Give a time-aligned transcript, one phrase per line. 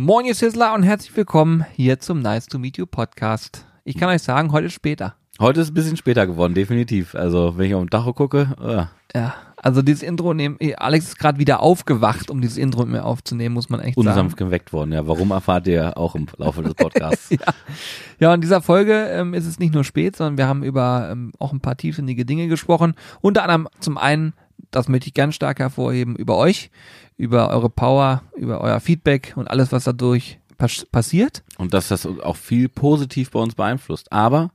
[0.00, 3.66] Moin, ihr Sizzler und herzlich willkommen hier zum Nice to Meet You Podcast.
[3.82, 5.16] Ich kann euch sagen, heute ist später.
[5.40, 7.16] Heute ist ein bisschen später geworden, definitiv.
[7.16, 11.18] Also, wenn ich auf den Tacho gucke, äh, Ja, also dieses Intro nehmen, Alex ist
[11.18, 14.06] gerade wieder aufgewacht, um dieses Intro mit mir aufzunehmen, muss man echt sagen.
[14.06, 14.92] unsanft geweckt worden.
[14.92, 17.30] Ja, warum erfahrt ihr auch im Laufe des Podcasts?
[17.32, 17.52] Ja.
[18.20, 21.32] ja, in dieser Folge ähm, ist es nicht nur spät, sondern wir haben über ähm,
[21.40, 22.94] auch ein paar tiefsinnige Dinge gesprochen.
[23.20, 24.34] Unter anderem zum einen,
[24.70, 26.70] das möchte ich ganz stark hervorheben, über euch,
[27.18, 31.42] über eure Power, über euer Feedback und alles, was dadurch pas passiert.
[31.58, 34.10] Und dass das auch viel positiv bei uns beeinflusst.
[34.12, 34.50] Aber,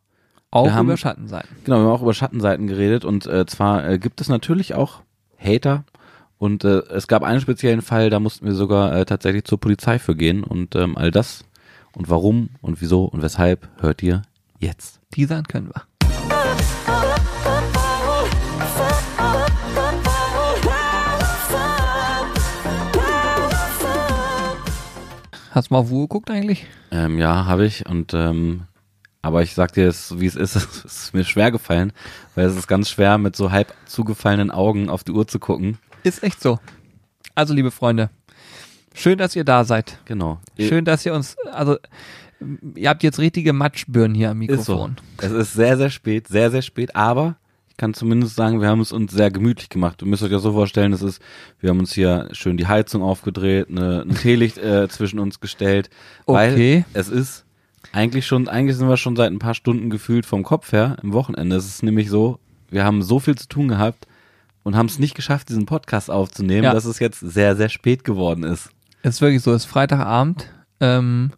[0.49, 1.49] Auch haben- über Schattenseiten.
[1.63, 3.05] genau, wir haben auch über Schattenseiten geredet.
[3.05, 5.01] Und äh, zwar äh, gibt es natürlich auch
[5.37, 5.83] Hater.
[6.39, 9.99] Und äh, es gab einen speziellen Fall, da mussten wir sogar äh, tatsächlich zur Polizei
[9.99, 10.43] für gehen.
[10.43, 11.45] Und ähm, all das
[11.93, 14.23] und warum und wieso und weshalb hört ihr
[14.59, 14.99] jetzt.
[15.11, 15.83] Teasern können wir.
[25.53, 26.65] Hast du mal auf Uhr geguckt eigentlich?
[26.89, 27.87] Ähm, ja, habe ich.
[27.87, 28.63] Und ähm,
[29.21, 31.93] aber ich sag dir jetzt, wie es ist, es ist mir schwer gefallen,
[32.33, 35.77] weil es ist ganz schwer, mit so halb zugefallenen Augen auf die Uhr zu gucken.
[36.01, 36.59] Ist echt so.
[37.35, 38.09] Also, liebe Freunde,
[38.95, 39.99] schön, dass ihr da seid.
[40.05, 40.39] Genau.
[40.57, 41.77] Schön, dass ihr uns, also,
[42.73, 44.73] ihr habt jetzt richtige Matschbirnen hier am ist so.
[44.73, 44.95] Mikrofon.
[45.19, 47.35] Es ist sehr, sehr spät, sehr, sehr spät, aber
[47.73, 50.01] ich kann zumindest sagen, wir haben es uns sehr gemütlich gemacht.
[50.03, 51.19] Ihr müsst euch das so vorstellen, es ist,
[51.59, 55.89] wir haben uns hier schön die Heizung aufgedreht, eine, ein Teelicht äh, zwischen uns gestellt,
[56.27, 56.85] weil Okay.
[56.93, 57.45] es ist
[57.91, 61.13] eigentlich schon, eigentlich sind wir schon seit ein paar Stunden gefühlt vom Kopf her im
[61.13, 61.55] Wochenende.
[61.55, 62.37] Es ist nämlich so,
[62.69, 64.07] wir haben so viel zu tun gehabt
[64.61, 66.73] und haben es nicht geschafft, diesen Podcast aufzunehmen, Ja.
[66.73, 68.69] dass es jetzt sehr, sehr spät geworden ist.
[69.01, 70.47] Es ist wirklich so, es ist Freitagabend.
[70.79, 71.31] Ähm,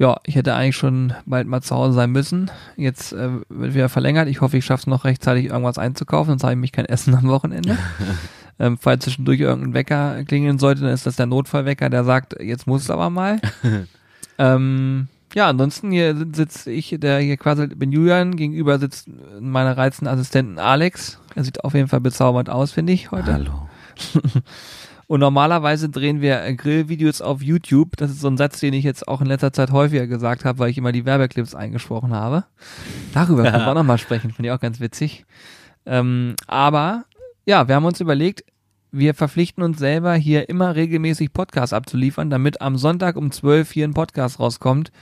[0.00, 2.50] ja, ich hätte eigentlich schon bald mal zu Hause sein müssen.
[2.74, 4.28] Jetzt äh, wird wieder verlängert.
[4.28, 7.14] Ich hoffe, ich schaffe es noch rechtzeitig, irgendwas einzukaufen, sonst habe ich mich kein Essen
[7.14, 7.76] am Wochenende.
[8.58, 12.66] ähm, falls zwischendurch irgendein Wecker klingeln sollte, dann ist das der Notfallwecker, der sagt, jetzt
[12.66, 13.42] muss es aber mal.
[14.38, 19.06] ähm, ja, ansonsten hier sitze ich, der hier quasi bin Julian, gegenüber sitzt
[19.38, 21.20] meine reizende Assistentin Alex.
[21.34, 23.34] Er sieht auf jeden Fall bezaubert aus, finde ich, heute.
[23.34, 23.68] Hallo.
[25.10, 27.96] Und normalerweise drehen wir Grillvideos auf YouTube.
[27.96, 30.60] Das ist so ein Satz, den ich jetzt auch in letzter Zeit häufiger gesagt habe,
[30.60, 32.44] weil ich immer die Werbeclips eingesprochen habe.
[33.12, 35.24] Darüber können wir auch nochmal sprechen, finde ich auch ganz witzig.
[35.84, 37.06] Ähm, aber
[37.44, 38.44] ja, wir haben uns überlegt,
[38.92, 43.88] wir verpflichten uns selber hier immer regelmäßig Podcasts abzuliefern, damit am Sonntag um 12 hier
[43.88, 44.92] ein Podcast rauskommt,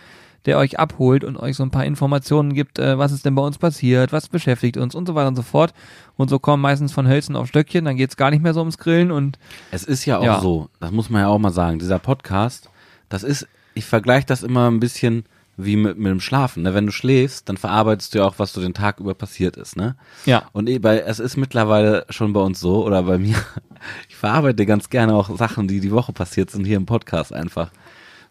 [0.46, 3.42] der euch abholt und euch so ein paar Informationen gibt, äh, was ist denn bei
[3.42, 5.74] uns passiert, was beschäftigt uns und so weiter und so fort.
[6.16, 8.78] Und so kommen meistens von Hölzen auf Stöckchen, dann geht's gar nicht mehr so ums
[8.78, 9.38] Grillen und
[9.70, 10.40] Es ist ja auch Ja.
[10.40, 12.70] so, das muss man ja auch mal sagen, dieser Podcast,
[13.08, 15.24] das ist, ich vergleiche das immer ein bisschen
[15.60, 16.62] wie mit, mit dem Schlafen.
[16.62, 16.72] Ne?
[16.72, 19.76] Wenn du schläfst, dann verarbeitest du ja auch, was so den Tag über passiert ist.
[19.76, 19.96] Ne?
[20.24, 20.44] ja.
[20.52, 23.34] Und eh, bei, es ist mittlerweile schon bei uns so, oder bei mir,
[24.08, 27.70] ich verarbeite ganz gerne auch Sachen, die die Woche passiert sind, hier im Podcast einfach.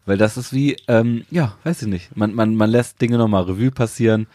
[0.08, 3.44] Weil das ist wie, ähm, ja, weiß ich nicht, man, man, man lässt Dinge nochmal
[3.44, 4.26] Revue passieren.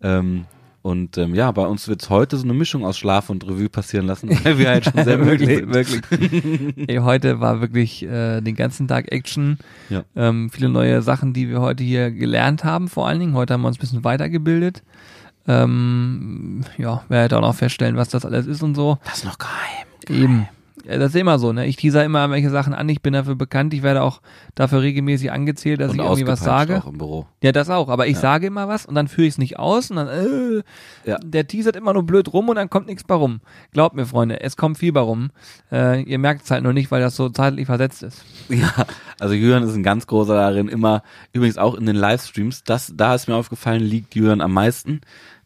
[0.00, 0.46] Ähm,
[0.82, 4.06] und ähm, ja, bei uns wird's heute so eine Mischung aus Schlaf und Revue passieren
[4.06, 5.74] lassen, weil wir halt schon sehr sind.
[5.74, 6.88] wirklich.
[6.88, 9.58] Ey, heute war wirklich äh, den ganzen Tag Action.
[9.90, 10.04] Ja.
[10.14, 13.34] Ähm, viele neue Sachen, die wir heute hier gelernt haben, vor allen Dingen.
[13.34, 14.84] Heute haben wir uns ein bisschen weitergebildet.
[15.48, 18.98] Ähm, ja, werde auch noch feststellen, was das alles ist und so.
[19.04, 19.86] Das ist noch geheim.
[20.08, 20.48] Eben.
[20.88, 21.66] Ja, das ist immer so, ne?
[21.66, 24.20] Ich teaser immer welche Sachen an, ich bin dafür bekannt, ich werde auch
[24.54, 26.76] dafür regelmäßig angezählt, dass Und ich irgendwie was sage.
[26.78, 27.26] auch im Büro.
[27.42, 29.90] Ja, das auch, aber ich sage immer was und dann führe ich es nicht aus
[29.90, 30.62] und dann, äh,
[31.10, 31.18] Ja.
[31.24, 33.40] der teasert immer nur blöd rum und dann kommt nichts bei rum.
[33.72, 35.30] Glaubt mir, Freunde, es kommt viel bei rum.
[35.72, 38.24] Äh, ihr merkt es halt nur nicht, weil das so zeitlich versetzt ist.
[38.48, 38.86] Ja,
[39.18, 43.14] also Jürgen ist ein ganz großer darin, immer, übrigens auch in den Livestreams, das, da
[43.16, 45.00] ist mir aufgefallen, liegt Jürgen am meisten.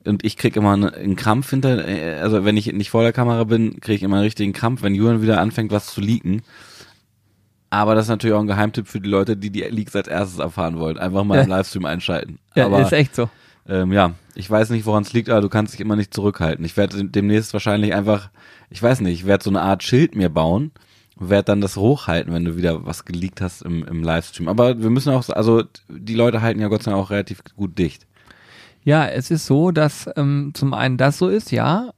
[0.04, 3.44] Und ich krieg immer einen, Krampf hinter, äh, also wenn ich nicht vor der Kamera
[3.44, 6.42] bin, kriege ich immer einen richtigen Krampf, wenn Jürgen wieder anfängt, was zu leaken.
[7.70, 10.40] Aber das ist natürlich auch ein Geheimtipp für die Leute, die die Leaks als erstes
[10.40, 10.98] erfahren wollen.
[10.98, 12.38] Einfach mal im Livestream einschalten.
[12.56, 13.30] Ja, aber, ist echt so.
[13.68, 16.64] ähm, ja, ich weiß nicht, woran es liegt, aber du kannst dich immer nicht zurückhalten.
[16.64, 18.30] Ich werde demnächst wahrscheinlich einfach,
[18.70, 20.72] ich weiß nicht, ich werde so eine Art Schild mir bauen
[21.14, 24.48] und werde dann das hochhalten, wenn du wieder was geleakt hast im, im Livestream.
[24.48, 27.78] Aber wir müssen auch, also die Leute halten ja Gott sei Dank auch relativ gut
[27.78, 28.06] dicht.
[28.82, 31.92] Ja, es ist so, dass ähm, zum einen das so ist, ja.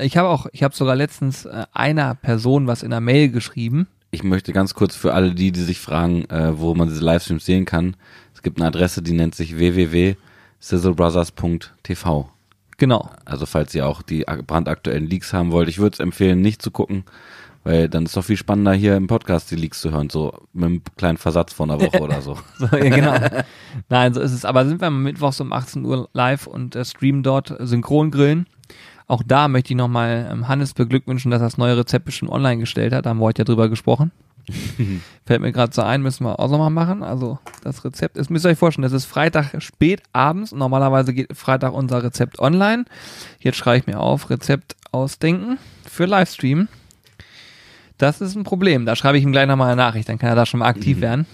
[0.00, 3.88] Ich habe auch, ich habe sogar letztens äh, einer Person was in der Mail geschrieben.
[4.10, 7.44] Ich möchte ganz kurz für alle die, die sich fragen, äh, wo man diese Livestreams
[7.44, 7.96] sehen kann.
[8.34, 12.28] Es gibt eine Adresse, die nennt sich www.sizzlebrothers.tv.
[12.76, 13.10] Genau.
[13.24, 16.62] Also falls ihr auch die ak- brandaktuellen Leaks haben wollt, ich würde es empfehlen, nicht
[16.62, 17.04] zu gucken,
[17.68, 20.64] weil dann ist doch viel spannender hier im Podcast die Leaks zu hören, so mit
[20.64, 22.38] einem kleinen Versatz von einer Woche oder so.
[22.58, 23.14] So, ja, genau.
[23.90, 24.46] Nein, so ist es.
[24.46, 28.46] Aber sind wir am Mittwochs um 18 Uhr live und äh, streamen dort synchron grillen.
[29.06, 32.56] Auch da möchte ich nochmal ähm, Hannes beglückwünschen, dass er das neue Rezept bestimmt online
[32.56, 33.04] gestellt hat.
[33.04, 34.12] Da haben wir heute ja drüber gesprochen.
[35.26, 37.02] Fällt mir gerade so ein, müssen wir auch nochmal machen.
[37.02, 40.52] Also das Rezept ist, müsst ihr euch vorstellen, das ist Freitag spät abends.
[40.52, 42.86] Normalerweise geht Freitag unser Rezept online.
[43.40, 46.68] Jetzt schreibe ich mir auf, Rezept ausdenken für Livestream.
[47.98, 48.86] Das ist ein Problem.
[48.86, 50.98] Da schreibe ich ihm gleich nochmal eine Nachricht, dann kann er da schon mal aktiv
[50.98, 51.02] Mhm.
[51.02, 51.26] werden.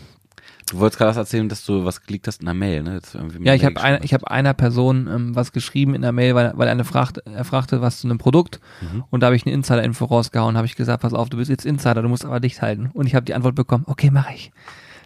[0.71, 2.99] Du wolltest gerade was erzählen, dass du was geleakt hast in der Mail, ne?
[3.43, 6.53] Ja, ich habe ein, ich hab einer Person ähm, was geschrieben in der Mail, weil,
[6.57, 9.05] weil eine fragt, er fragte was zu einem Produkt Mhm.
[9.11, 11.67] und da habe ich eine Insider-Info rausgehauen, habe ich gesagt, pass auf, du bist jetzt
[11.67, 12.91] Insider, du musst aber dicht halten.
[12.95, 14.53] Und ich habe die Antwort bekommen, okay, mache ich.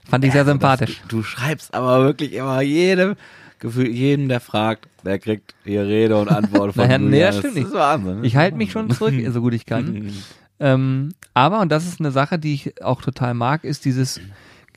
[0.08, 1.00] Fand ich sehr Also, sympathisch.
[1.00, 3.16] Das, du schreibst aber wirklich immer jedem,
[3.58, 7.56] gefühlt jedem, der fragt, der kriegt hier Rede und Antwort von Naja, nee, das stimmt
[7.56, 7.72] ist nicht.
[7.72, 8.24] Wahnsinn.
[8.24, 10.12] Ich halte mich schon zurück, so gut ich kann.
[10.60, 14.20] Ähm, aber, und das ist eine Sache, die ich auch total mag, ist dieses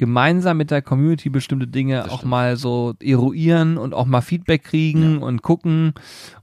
[0.02, 2.32] gemeinsam mit der Community bestimmte Dinge auch stimmt.
[2.32, 5.94] mal so eruieren und auch mal Feedback kriegen und gucken.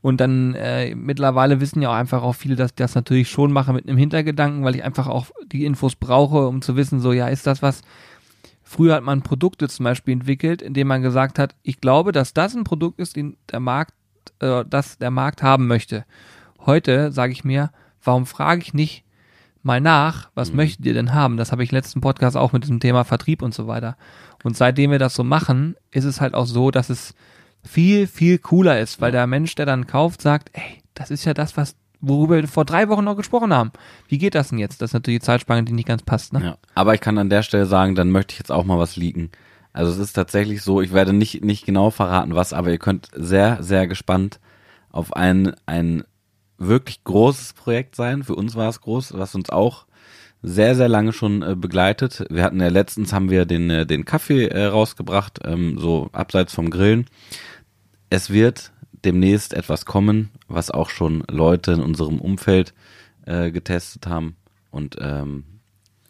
[0.00, 3.50] Und dann äh, mittlerweile wissen ja auch einfach auch viele, dass ich das natürlich schon
[3.50, 7.12] mache mit einem Hintergedanken, weil ich einfach auch die Infos brauche, um zu wissen, so
[7.12, 7.82] ja, ist das was.
[8.70, 12.54] Früher hat man Produkte zum Beispiel entwickelt, indem man gesagt hat, ich glaube, dass das
[12.54, 13.94] ein Produkt ist, den der Markt,
[14.40, 16.04] äh, das der Markt haben möchte.
[16.66, 17.70] Heute sage ich mir,
[18.04, 19.04] warum frage ich nicht
[19.62, 21.38] mal nach, was möchtet ihr denn haben?
[21.38, 23.96] Das habe ich letzten Podcast auch mit diesem Thema Vertrieb und so weiter.
[24.44, 27.14] Und seitdem wir das so machen, ist es halt auch so, dass es
[27.64, 31.32] viel, viel cooler ist, weil der Mensch, der dann kauft, sagt, ey, das ist ja
[31.32, 33.72] das, was worüber wir vor drei Wochen noch gesprochen haben.
[34.08, 34.80] Wie geht das denn jetzt?
[34.80, 36.32] Das ist natürlich die Zeitspanne, die nicht ganz passt.
[36.32, 36.42] Ne?
[36.42, 36.58] Ja.
[36.74, 39.30] Aber ich kann an der Stelle sagen, dann möchte ich jetzt auch mal was leaken.
[39.72, 43.08] Also es ist tatsächlich so, ich werde nicht, nicht genau verraten, was, aber ihr könnt
[43.14, 44.40] sehr, sehr gespannt
[44.90, 46.04] auf ein, ein
[46.56, 48.22] wirklich großes Projekt sein.
[48.24, 49.86] Für uns war es groß, was uns auch
[50.42, 52.24] sehr, sehr lange schon äh, begleitet.
[52.30, 56.54] Wir hatten ja letztens haben wir den, äh, den Kaffee äh, rausgebracht, ähm, so abseits
[56.54, 57.06] vom Grillen.
[58.10, 58.72] Es wird
[59.04, 62.74] demnächst etwas kommen, was auch schon Leute in unserem Umfeld
[63.26, 64.36] äh, getestet haben.
[64.70, 65.44] Und ähm,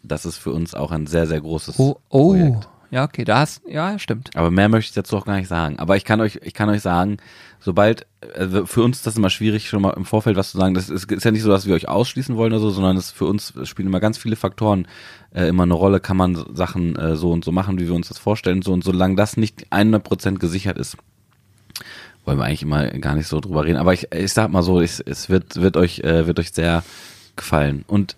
[0.03, 2.29] das ist für uns auch ein sehr, sehr großes Oh, oh.
[2.31, 2.69] Projekt.
[2.91, 4.31] Ja, okay, da hast, ja, stimmt.
[4.35, 5.77] Aber mehr möchte ich dazu auch gar nicht sagen.
[5.77, 7.17] Aber ich kann euch, ich kann euch sagen,
[7.59, 10.73] sobald, also für uns ist das immer schwierig, schon mal im Vorfeld was zu sagen.
[10.73, 13.11] Das ist, ist ja nicht so, dass wir euch ausschließen wollen oder so, sondern es
[13.11, 14.87] für uns spielen immer ganz viele Faktoren
[15.35, 15.99] äh, immer eine Rolle.
[15.99, 18.83] Kann man Sachen äh, so und so machen, wie wir uns das vorstellen, so und
[18.83, 20.97] solange das nicht 100% gesichert ist,
[22.29, 23.77] wollen wir eigentlich immer gar nicht so drüber reden.
[23.77, 26.83] Aber ich, ich sag mal so, es, es wird, wird euch, äh, wird euch sehr
[27.35, 27.83] gefallen.
[27.87, 28.15] Und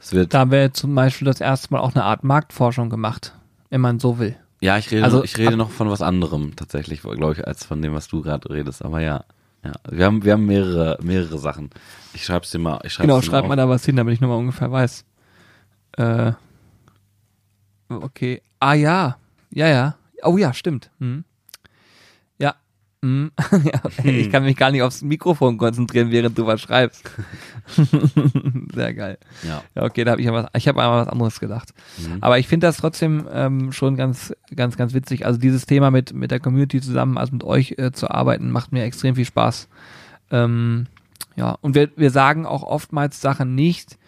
[0.00, 3.34] es wird, Da wir zum Beispiel das erste Mal auch eine Art Marktforschung gemacht,
[3.68, 4.36] wenn man so will.
[4.60, 7.64] ja, ich rede, Also, ich rede ab- noch von was anderem tatsächlich, glaube ich, als
[7.64, 8.84] von dem, was du gerade redest.
[8.84, 9.24] Aber ja,
[9.64, 11.70] ja, wir haben, wir haben mehrere, mehrere Sachen.
[12.14, 14.20] Ich schreib's dir mal, ich schreib's Genau, dir schreibt mal da was hin, damit ich
[14.20, 15.04] nochmal ungefähr weiß.
[15.98, 16.32] Äh,
[17.88, 18.42] okay.
[18.60, 19.16] Ah ja.
[19.50, 19.94] Ja, ja.
[20.22, 20.90] Oh ja, stimmt.
[21.00, 21.24] Hm.
[23.02, 23.08] Ja.
[23.08, 23.30] Hm.
[23.64, 24.04] ja.
[24.04, 27.10] Ich kann mich gar nicht aufs Mikrofon konzentrieren, während du was schreibst.
[28.74, 29.18] Sehr geil.
[29.42, 29.62] Ja.
[29.74, 31.72] Ja, okay, da habe ich ja was, ich habe einmal was anderes gedacht.
[31.98, 32.18] Mhm.
[32.20, 35.24] Aber ich finde das trotzdem ähm, schon ganz, ganz, ganz witzig.
[35.24, 38.72] Also dieses Thema mit, mit der Community zusammen, also mit euch äh, zu arbeiten, macht
[38.72, 39.68] mir extrem viel Spaß.
[40.30, 40.86] Ähm,
[41.36, 43.98] ja, und wir, wir sagen auch oftmals Sachen nicht,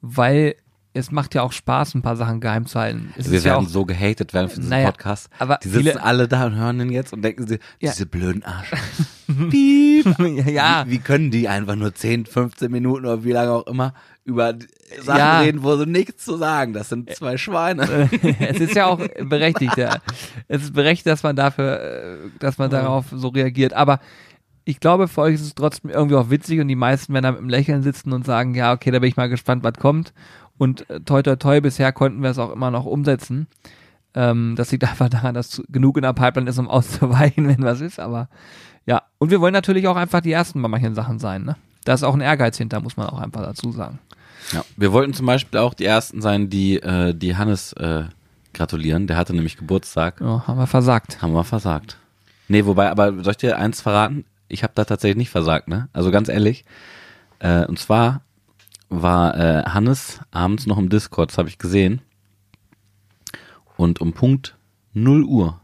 [0.00, 0.56] weil
[0.92, 3.14] es macht ja auch Spaß, ein paar Sachen geheim zu halten.
[3.16, 5.28] Es Wir ist ja werden auch, so gehatet werden für diesen Naja, Podcast.
[5.38, 7.92] aber Die sitzen viele- alle da und hören den jetzt und denken sie, Ja.
[7.92, 8.70] diese blöden Arsch.
[9.50, 10.06] Piep.
[10.48, 13.94] ja, Wie, wie können die einfach nur 10, 15 Minuten oder wie lange auch immer
[14.24, 14.54] über
[15.02, 15.40] Sachen Ja.
[15.40, 16.72] reden, wo sie nichts zu sagen?
[16.72, 18.08] Das sind zwei Schweine.
[18.40, 19.98] es ist ja auch berechtigt, ja.
[20.48, 23.72] Es ist berechtigt, dass man dafür, äh, dass man darauf so reagiert.
[23.74, 24.00] Aber
[24.64, 27.30] ich glaube, für euch ist es trotzdem irgendwie auch witzig und die meisten werden da
[27.30, 30.12] mit einem Lächeln sitzen und sagen, ja, okay, da bin ich mal gespannt, was kommt.
[30.60, 33.46] Und äh, toi toi toi, bisher konnten wir es auch immer noch umsetzen.
[34.12, 37.80] Ähm, das liegt einfach daran, dass genug in der Pipeline ist, um auszuweichen, wenn was
[37.80, 37.98] ist.
[37.98, 38.28] Aber
[38.84, 41.44] ja, und wir wollen natürlich auch einfach die Ersten bei manchen Sachen sein.
[41.44, 41.56] Ne?
[41.84, 44.00] Da ist auch ein Ehrgeiz hinter, muss man auch einfach dazu sagen.
[44.52, 44.62] Ja.
[44.76, 48.04] Wir wollten zum Beispiel auch die Ersten sein, die, äh, die Hannes äh,
[48.52, 49.06] gratulieren.
[49.06, 50.20] Der hatte nämlich Geburtstag.
[50.20, 51.22] Ja, haben wir versagt.
[51.22, 51.96] Haben wir versagt.
[52.48, 54.26] Nee, wobei, aber soll ich dir eins verraten?
[54.48, 55.88] Ich habe da tatsächlich nicht versagt, ne?
[55.94, 56.66] Also ganz ehrlich.
[57.38, 58.20] Äh, und zwar
[58.90, 62.02] war äh, Hannes abends noch im Discord, das habe ich gesehen.
[63.76, 64.56] Und um Punkt
[64.92, 65.60] 0 Uhr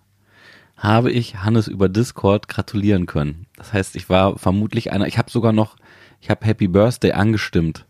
[0.76, 3.46] habe ich Hannes über Discord gratulieren können.
[3.56, 5.76] Das heißt, ich war vermutlich einer, ich habe sogar noch,
[6.20, 7.86] ich habe Happy Birthday angestimmt,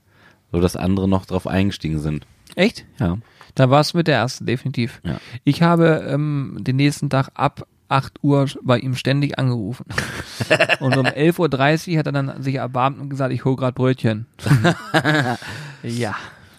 [0.51, 2.27] so dass andere noch drauf eingestiegen sind.
[2.55, 2.87] Echt?
[2.99, 3.19] Ja.
[3.55, 5.01] Da warst du mit der ersten, definitiv.
[5.05, 5.19] Ja.
[5.45, 9.87] Ich habe ähm, den nächsten Tag ab 8 Uhr bei ihm ständig angerufen.
[10.81, 14.27] und um 11.30 Uhr hat er dann sich erbarmt und gesagt, ich hole gerade Brötchen.
[15.83, 16.15] ja.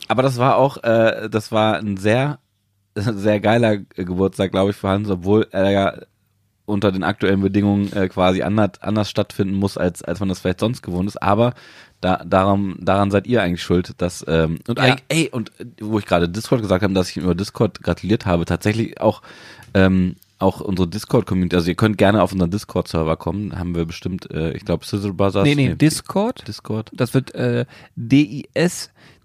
[0.07, 2.39] Aber das war auch, äh, das war ein sehr,
[2.95, 5.93] sehr geiler Geburtstag, glaube ich, für Hans, obwohl er ja
[6.65, 10.59] unter den aktuellen Bedingungen äh, quasi anders, anders stattfinden muss, als, als man das vielleicht
[10.59, 11.21] sonst gewohnt ist.
[11.21, 11.53] Aber
[12.01, 14.83] da, daran, daran seid ihr eigentlich schuld, dass ähm, und Ja.
[14.83, 17.81] eigentlich, ey, und äh, wo ich gerade Discord gesagt habe, dass ich ihm über Discord
[17.81, 19.21] gratuliert habe, tatsächlich auch
[19.73, 24.29] ähm, auch unsere Discord-Community, also ihr könnt gerne auf unseren Discord-Server kommen, haben wir bestimmt,
[24.31, 25.43] äh, ich glaube Sizzle Brothers.
[25.45, 26.47] nee, nee, Discord.
[26.47, 26.91] Discord.
[26.93, 27.65] Das wird äh,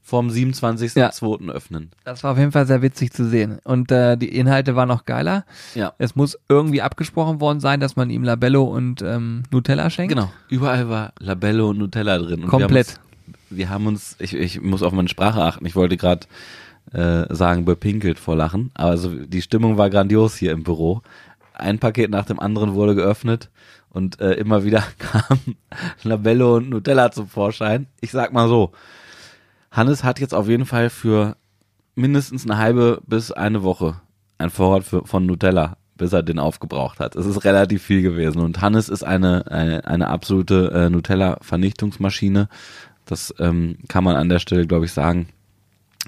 [0.06, 1.50] vom 27.02.
[1.50, 1.90] öffnen.
[2.04, 3.58] das war auf jeden Fall sehr witzig zu sehen.
[3.64, 5.44] Und äh, die Inhalte waren noch geiler.
[5.74, 5.94] Ja.
[5.98, 10.14] Es muss irgendwie abgesprochen worden sein, dass man ihm Labello und ähm, Nutella schenkt.
[10.14, 10.30] Genau.
[10.48, 12.44] Überall war Labello und Nutella drin.
[12.44, 13.00] Und Komplett.
[13.50, 15.66] Wir haben uns, wir haben uns ich, ich muss auf meine Sprache achten.
[15.66, 16.28] Ich wollte gerade
[16.92, 18.70] äh, sagen, bepinkelt vor Lachen.
[18.74, 21.02] Aber also die Stimmung war grandios hier im Büro.
[21.52, 23.50] Ein Paket nach dem anderen wurde geöffnet
[23.90, 25.40] und äh, immer wieder kam
[26.04, 27.88] Labello und Nutella zum Vorschein.
[28.00, 28.70] Ich sag mal so,
[29.76, 31.36] Hannes hat jetzt auf jeden Fall für
[31.94, 34.00] mindestens eine halbe bis eine Woche
[34.38, 37.14] ein Vorrat für, von Nutella, bis er den aufgebraucht hat.
[37.14, 42.48] Es ist relativ viel gewesen und Hannes ist eine, eine, eine absolute äh, Nutella-Vernichtungsmaschine.
[43.04, 45.28] Das ähm, kann man an der Stelle, glaube ich, sagen.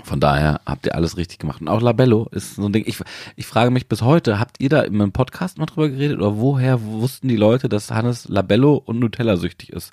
[0.05, 1.61] Von daher habt ihr alles richtig gemacht.
[1.61, 2.85] Und auch Labello ist so ein Ding.
[2.87, 3.01] Ich,
[3.37, 6.37] ich frage mich bis heute, habt ihr da in einem Podcast mal drüber geredet oder
[6.37, 9.93] woher wussten die Leute, dass Hannes Labello und Nutella süchtig ist?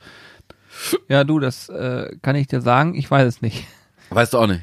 [1.08, 2.96] Ja, du, das äh, kann ich dir sagen.
[2.96, 3.66] Ich weiß es nicht.
[4.10, 4.62] Weißt du auch nicht.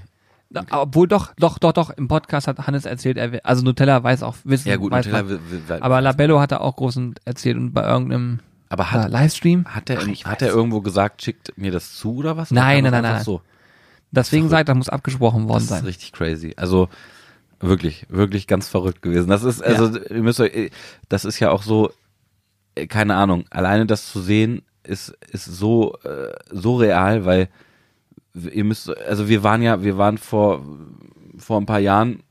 [0.50, 1.90] Da- Obwohl doch, doch, doch, doch.
[1.90, 4.68] Im Podcast hat Hannes erzählt, er, also Nutella weiß auch wissen.
[4.68, 5.26] Ja gut, Nutella.
[5.28, 5.40] will-
[5.80, 9.64] Aber Labello hat er auch großen erzählt und bei irgendeinem aber äh, hat, Livestream.
[9.66, 12.50] hat er, Ach, hat er irgendwo gesagt, schickt mir das zu oder was?
[12.50, 13.22] Nein, nein, nein, nein.
[13.22, 13.40] So.
[14.10, 15.80] Deswegen sagt er, muss abgesprochen worden Das sein.
[15.80, 16.52] ist richtig crazy.
[16.56, 16.88] Also
[17.60, 19.28] wirklich, wirklich ganz verrückt gewesen.
[19.28, 20.70] Das ist, also ihr müsst euch,
[21.08, 21.90] das ist ja auch so,
[22.74, 27.48] äh, keine Ahnung, alleine das zu sehen ist, ist so, äh, so real, weil
[28.34, 30.64] ihr müsst, also wir waren ja, wir waren vor,
[31.36, 32.22] vor ein paar Jahren,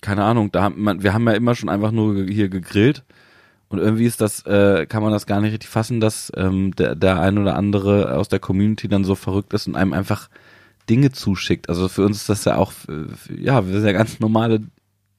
[0.00, 3.04] keine Ahnung, da haben man, wir haben ja immer schon einfach nur hier gegrillt
[3.68, 6.94] und irgendwie ist das, äh, kann man das gar nicht richtig fassen, dass ähm, der,
[6.94, 10.28] der ein oder andere aus der Community dann so verrückt ist und einem einfach
[10.88, 11.68] Dinge zuschickt.
[11.68, 14.60] Also für uns ist das ja auch, äh, ja, wir sind ja ganz normale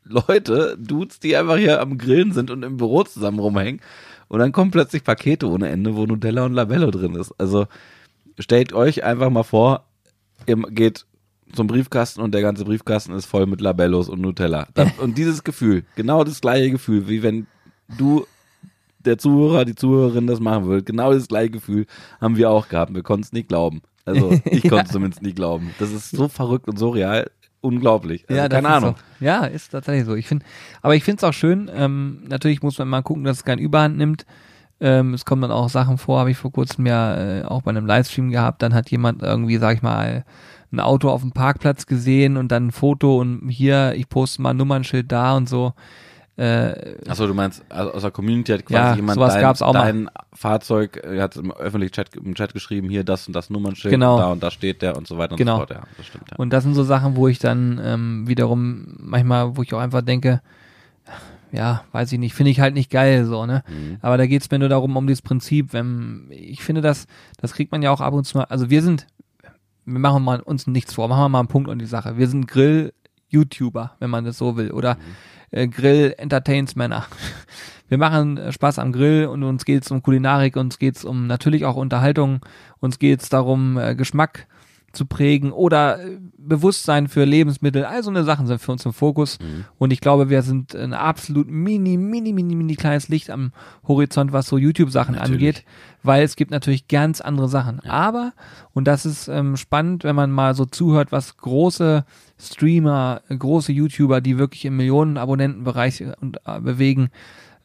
[0.09, 3.81] Leute, Dudes, die einfach hier am Grillen sind und im Büro zusammen rumhängen.
[4.27, 7.33] Und dann kommen plötzlich Pakete ohne Ende, wo Nutella und Labello drin ist.
[7.37, 7.67] Also
[8.39, 9.85] stellt euch einfach mal vor,
[10.45, 11.05] ihr geht
[11.53, 14.67] zum Briefkasten und der ganze Briefkasten ist voll mit Labellos und Nutella.
[14.99, 17.47] Und dieses Gefühl, genau das gleiche Gefühl, wie wenn
[17.97, 18.25] du
[18.99, 20.83] der Zuhörer, die Zuhörerin das machen würde.
[20.83, 21.85] Genau das gleiche Gefühl
[22.19, 22.93] haben wir auch gehabt.
[22.93, 23.81] Wir konnten es nicht glauben.
[24.05, 25.73] Also ich konnte es zumindest nicht glauben.
[25.79, 27.31] Das ist so verrückt und so real.
[27.67, 28.25] Unglaublich.
[28.29, 28.95] Also, das keine Ahnung.
[29.19, 29.25] So.
[29.25, 30.15] Ja, ist tatsächlich so.
[30.15, 30.45] Ich finde,
[30.81, 31.69] aber ich finde es auch schön.
[31.73, 34.25] Ähm, natürlich muss man mal gucken, dass es kein Überhand nimmt.
[34.79, 37.71] Ähm, es kommen dann auch Sachen vor, habe ich vor kurzem ja äh, auch bei
[37.71, 38.61] einem Livestream gehabt.
[38.61, 40.23] Dann hat jemand irgendwie, sag ich mal,
[40.71, 44.51] ein Auto auf dem Parkplatz gesehen und dann ein Foto und hier, ich poste mal
[44.51, 45.73] ein Nummernschild da und so.
[46.37, 49.61] Äh, Achso, du meinst, also aus der Community hat quasi Ja, jemand sowas dein, gab's
[49.63, 49.85] auch mal.
[49.91, 53.91] dein Fahrzeug, er hat im öffentlichen Chat, im Chat geschrieben, hier das und das Nummernschild,
[53.91, 54.19] Genau.
[54.19, 55.53] da und da steht der und so weiter und Genau.
[55.53, 55.71] so fort.
[55.71, 56.25] Ja, das stimmt.
[56.29, 56.37] Ja.
[56.37, 60.03] Und das sind so Sachen, wo ich dann ähm, wiederum manchmal, wo ich auch einfach
[60.03, 60.41] denke,
[61.51, 63.63] ja, weiß ich nicht, finde ich halt nicht geil so, ne?
[63.67, 63.97] Mhm.
[64.01, 67.07] Aber da geht's mir nur darum, um dieses Prinzip, wenn, ich finde das,
[67.41, 69.07] das kriegt man ja auch ab und zu mal, also wir sind,
[69.85, 72.17] wir machen mal uns nichts vor, machen wir mal einen Punkt an die Sache.
[72.17, 74.97] Wir sind Grill-YouTuber, wenn man das so will, oder
[75.51, 77.05] äh, Grill-Entertainmänner.
[77.89, 81.65] Wir machen äh, Spaß am Grill und uns geht's um Kulinarik, uns geht's um natürlich
[81.65, 82.41] auch Unterhaltung,
[82.79, 84.47] uns geht's darum, äh, Geschmack
[84.97, 87.85] zu prägen oder äh, Bewusstsein für Lebensmittel.
[87.85, 89.37] All so eine Sachen sind für uns im Fokus.
[89.77, 93.51] Und ich glaube, wir sind ein absolut mini, mini, mini, mini kleines Licht am
[93.87, 95.63] Horizont, was so YouTube-Sachen angeht,
[96.03, 97.81] weil es gibt natürlich ganz andere Sachen.
[97.81, 98.33] Aber,
[98.73, 102.05] und das ist ähm, spannend, wenn man mal so zuhört, was große
[102.39, 107.09] Streamer, große YouTuber, die wirklich im Millionen Abonnentenbereich äh, und, äh, bewegen,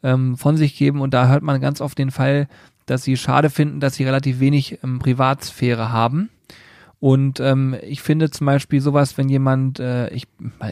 [0.02, 1.00] ähm, von sich geben.
[1.00, 2.48] Und da hört man ganz oft den Fall,
[2.86, 6.30] dass sie schade finden, dass sie relativ wenig ähm, Privatsphäre haben.
[7.02, 10.28] Und ähm, ich finde zum Beispiel sowas, wenn jemand, äh, ich,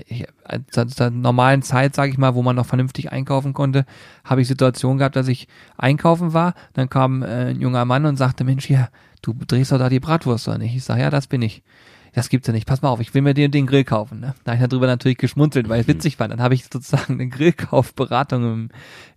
[0.06, 0.26] ich
[0.70, 3.84] zur, zur normalen Zeit, sage ich mal, wo man noch vernünftig einkaufen konnte,
[4.22, 8.16] habe ich Situationen gehabt, dass ich einkaufen war, dann kam äh, ein junger Mann und
[8.16, 8.90] sagte, Mensch, hier,
[9.22, 10.76] du drehst doch da die Bratwurst oder nicht?
[10.76, 11.64] Ich sage, ja, das bin ich.
[12.12, 12.66] Das gibt's ja nicht.
[12.66, 14.20] Pass mal auf, ich will mir den, den Grill kaufen.
[14.20, 14.34] Ne?
[14.44, 15.94] Da habe ich darüber natürlich geschmunzelt, weil es mhm.
[15.94, 16.28] witzig war.
[16.28, 18.68] Dann habe ich sozusagen eine Grillkaufberatung im,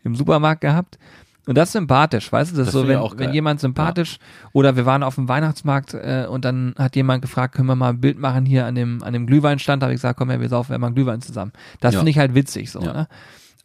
[0.04, 0.98] im Supermarkt gehabt
[1.46, 4.50] und das ist sympathisch, weißt du, das, das ist so, wenn, wenn jemand sympathisch ja.
[4.54, 7.90] oder wir waren auf dem Weihnachtsmarkt äh, und dann hat jemand gefragt, können wir mal
[7.90, 10.40] ein Bild machen hier an dem, an dem Glühweinstand, da habe ich gesagt, komm her,
[10.40, 11.52] wir saufen mal Glühwein zusammen.
[11.82, 12.00] Das ja.
[12.00, 12.94] finde ich halt witzig so, ja.
[12.94, 13.08] ne?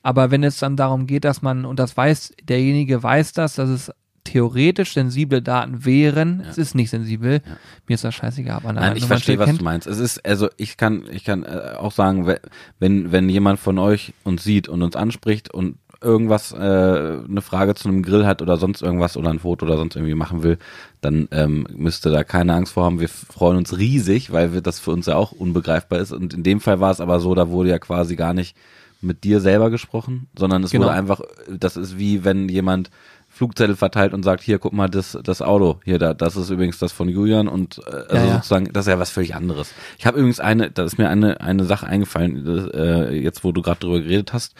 [0.02, 3.68] Aber wenn es dann darum geht, dass man, und das weiß, derjenige weiß das, dass
[3.68, 3.92] es
[4.24, 6.42] theoretisch sensible Daten wären.
[6.44, 6.50] Ja.
[6.50, 7.40] Es ist nicht sensibel.
[7.44, 7.56] Ja.
[7.86, 8.52] Mir ist das scheißegeil.
[8.52, 9.60] Aber Nein, ich verstehe, was kennt.
[9.60, 9.86] du meinst.
[9.86, 12.32] Es ist, also ich kann, ich kann äh, auch sagen,
[12.78, 17.74] wenn, wenn jemand von euch uns sieht und uns anspricht und irgendwas, äh, eine Frage
[17.74, 20.58] zu einem Grill hat oder sonst irgendwas oder ein Foto oder sonst irgendwie machen will,
[21.00, 23.00] dann ähm, müsste da keine Angst vor haben.
[23.00, 26.12] Wir freuen uns riesig, weil wir, das für uns ja auch unbegreifbar ist.
[26.12, 28.56] Und in dem Fall war es aber so, da wurde ja quasi gar nicht
[29.00, 30.86] mit dir selber gesprochen, sondern es genau.
[30.86, 32.90] wurde einfach, das ist wie wenn jemand
[33.28, 36.78] Flugzettel verteilt und sagt, hier, guck mal, das, das Auto, hier, da, das ist übrigens
[36.78, 38.34] das von Julian und äh, also ja, ja.
[38.34, 39.72] sozusagen, das ist ja was völlig anderes.
[39.98, 43.52] Ich habe übrigens eine, da ist mir eine, eine Sache eingefallen, das, äh, jetzt wo
[43.52, 44.54] du gerade drüber geredet hast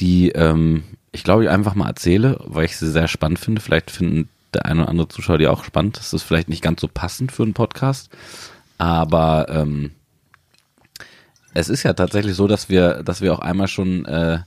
[0.00, 3.60] die ähm, ich glaube ich einfach mal erzähle, weil ich sie sehr spannend finde.
[3.60, 5.98] Vielleicht finden der eine oder andere Zuschauer die auch spannend.
[5.98, 8.10] Das ist vielleicht nicht ganz so passend für einen Podcast,
[8.78, 9.90] aber ähm,
[11.54, 14.40] es ist ja tatsächlich so, dass wir, dass wir auch einmal schon äh,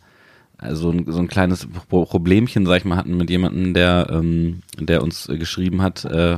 [0.72, 5.02] so ein, so ein kleines Problemchen, sag ich mal, hatten mit jemandem, der, ähm, der
[5.02, 6.38] uns geschrieben hat, äh,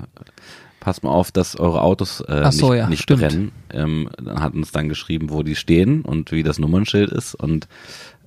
[0.79, 3.51] passt mal auf, dass eure Autos äh, so, nicht, ja, nicht brennen.
[3.71, 7.67] Ähm, dann hat uns dann geschrieben, wo die stehen und wie das Nummernschild ist und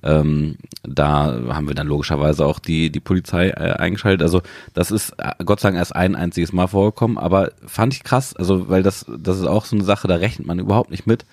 [0.03, 4.21] ähm, da haben wir dann logischerweise auch die, die Polizei äh, eingeschaltet.
[4.21, 4.41] Also
[4.73, 8.35] das ist äh, Gott sei Dank erst ein einziges Mal vorgekommen, aber fand ich krass,
[8.35, 11.25] also weil das, das ist auch so eine Sache, da rechnet man überhaupt nicht mit,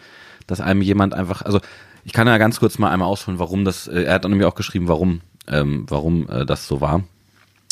[0.46, 1.60] dass einem jemand einfach, also
[2.04, 4.46] ich kann ja ganz kurz mal einmal ausholen, warum das, äh, er hat dann nämlich
[4.46, 7.04] auch geschrieben, warum, ähm, warum äh, das so war.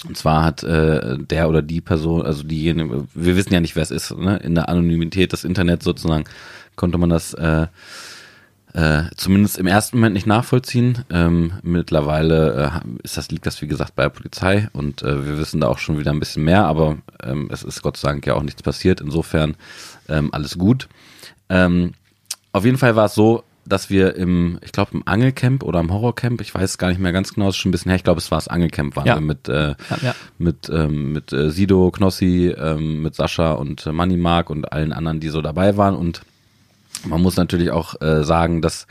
[0.07, 3.85] Und zwar hat äh, der oder die Person, also diejenige, wir wissen ja nicht, wer
[3.85, 4.37] es ist, ne?
[4.39, 6.25] in der Anonymität des Internets sozusagen,
[6.75, 7.67] konnte man das äh,
[8.75, 11.05] äh, zumindest im ersten Moment nicht nachvollziehen.
[11.11, 15.39] Ähm, mittlerweile äh, ist das, liegt das, wie gesagt, bei der Polizei und äh, wir
[15.39, 18.27] wissen da auch schon wieder ein bisschen mehr, aber ähm, es ist Gott sei Dank
[18.27, 19.01] ja auch nichts passiert.
[19.01, 19.57] Insofern
[20.09, 20.89] ähm, alles gut.
[21.49, 21.93] Ähm,
[22.53, 25.93] auf jeden Fall war es so, dass wir im, ich glaube, im Angelcamp oder im
[25.93, 28.19] Horrorcamp, ich weiß gar nicht mehr ganz genau, ist schon ein bisschen her, ich glaube,
[28.19, 29.17] es war das Angelcamp, waren ja.
[29.17, 30.15] wir mit, äh, ja, ja.
[30.39, 34.93] mit, ähm, mit äh, Sido, Knossi, ähm, mit Sascha und äh, Money Mark und allen
[34.93, 36.23] anderen, die so dabei waren und
[37.05, 38.87] man muss natürlich auch äh, sagen, dass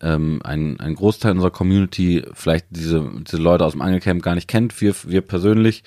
[0.00, 4.48] ähm, ein, ein Großteil unserer Community vielleicht diese, diese Leute aus dem Angelcamp gar nicht
[4.48, 4.80] kennt.
[4.80, 5.84] Wir, wir persönlich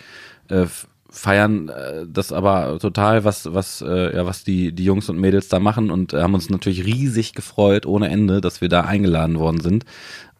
[0.49, 0.65] äh,
[1.09, 5.47] feiern äh, das aber total, was was äh, ja was die die Jungs und Mädels
[5.47, 9.39] da machen und äh, haben uns natürlich riesig gefreut ohne Ende, dass wir da eingeladen
[9.39, 9.85] worden sind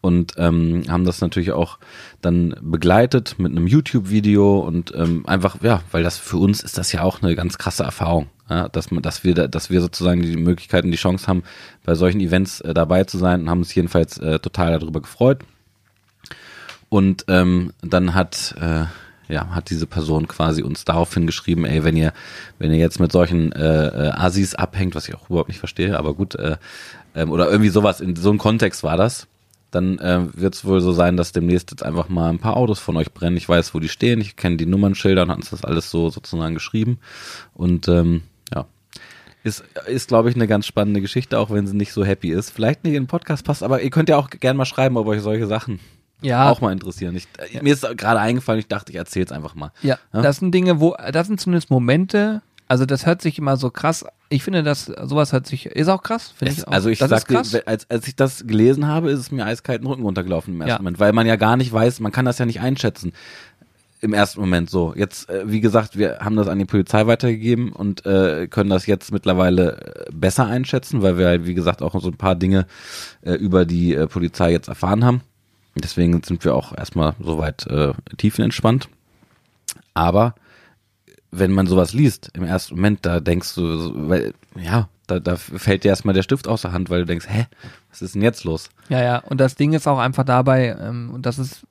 [0.00, 1.78] und ähm, haben das natürlich auch
[2.20, 6.92] dann begleitet mit einem YouTube-Video und ähm, einfach ja, weil das für uns ist das
[6.92, 10.36] ja auch eine ganz krasse Erfahrung ja, dass, man, dass, wir, dass wir sozusagen die
[10.36, 11.42] Möglichkeiten, die Chance haben,
[11.84, 15.40] bei solchen Events äh, dabei zu sein und haben uns jedenfalls äh, total darüber gefreut.
[16.88, 18.84] Und ähm, dann hat, äh,
[19.32, 22.12] ja, hat diese Person quasi uns daraufhin geschrieben, ey, wenn ihr,
[22.60, 25.98] wenn ihr jetzt mit solchen äh, äh, Assis abhängt, was ich auch überhaupt nicht verstehe,
[25.98, 26.56] aber gut, äh,
[27.16, 29.26] ähm, oder irgendwie sowas, in so einem Kontext war das,
[29.70, 32.78] dann äh, wird es wohl so sein, dass demnächst jetzt einfach mal ein paar Autos
[32.78, 33.36] von euch brennen.
[33.36, 36.10] Ich weiß, wo die stehen, ich kenne die Nummernschilder und hat uns das alles so
[36.10, 36.98] sozusagen geschrieben.
[37.54, 38.22] Und ähm,
[39.46, 42.50] ist, ist glaube ich, eine ganz spannende Geschichte, auch wenn sie nicht so happy ist.
[42.50, 45.06] Vielleicht nicht in den Podcast passt, aber ihr könnt ja auch gerne mal schreiben, ob
[45.06, 45.78] euch solche Sachen
[46.20, 46.50] ja.
[46.50, 47.14] auch mal interessieren.
[47.14, 47.62] Ich, ja.
[47.62, 49.70] Mir ist gerade eingefallen, ich dachte, ich erzähle es einfach mal.
[49.82, 53.56] Ja, ja, das sind Dinge, wo, das sind zumindest Momente, also das hört sich immer
[53.56, 54.04] so krass.
[54.28, 56.72] Ich finde, dass sowas hört sich, ist auch krass, finde ich auch.
[56.72, 59.86] Also ich das sagte, als, als ich das gelesen habe, ist es mir eiskalt den
[59.86, 60.78] Rücken runtergelaufen im ersten ja.
[60.78, 63.12] Moment, weil man ja gar nicht weiß, man kann das ja nicht einschätzen
[64.00, 64.94] im ersten Moment so.
[64.96, 68.86] Jetzt, äh, wie gesagt, wir haben das an die Polizei weitergegeben und äh, können das
[68.86, 72.66] jetzt mittlerweile äh, besser einschätzen, weil wir halt, wie gesagt, auch so ein paar Dinge
[73.22, 75.22] äh, über die äh, Polizei jetzt erfahren haben.
[75.76, 78.88] Deswegen sind wir auch erstmal soweit äh, tiefenentspannt.
[79.94, 80.34] Aber
[81.38, 85.84] wenn man sowas liest, im ersten Moment, da denkst du, weil, ja, da, da fällt
[85.84, 87.46] dir erstmal der Stift aus der Hand, weil du denkst, hä,
[87.90, 88.70] was ist denn jetzt los?
[88.88, 91.66] Ja, ja, und das Ding ist auch einfach dabei, ähm, und das ist,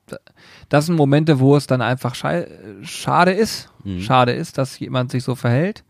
[0.68, 4.00] das sind Momente, wo es dann einfach schade ist, mhm.
[4.00, 5.84] schade ist, dass jemand sich so verhält.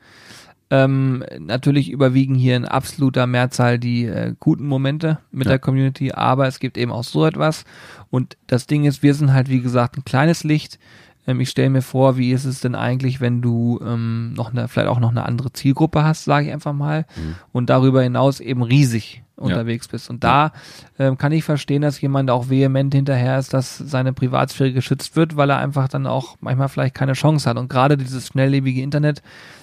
[0.68, 5.52] Ähm, natürlich überwiegen hier in absoluter Mehrzahl die äh, guten Momente mit ja.
[5.52, 7.64] der Community, aber es gibt eben auch so etwas.
[8.10, 10.80] Und das Ding ist, wir sind halt, wie gesagt, ein kleines Licht
[11.26, 14.68] Ähm, ich stelle mir vor, wie ist es denn eigentlich, wenn du ähm, noch eine,
[14.68, 17.36] vielleicht auch noch eine andere Zielgruppe hast, sage ich einfach mal, mhm.
[17.52, 19.92] und darüber hinaus eben riesig unterwegs ja.
[19.92, 20.10] bist.
[20.10, 20.52] Und da
[20.98, 25.36] ähm, kann ich verstehen, dass jemand auch vehement hinterher ist, dass seine Privatsphäre geschützt wird,
[25.36, 27.58] weil er einfach dann auch manchmal vielleicht keine Chance hat.
[27.58, 29.22] Und gerade dieses schnelllebige Internet,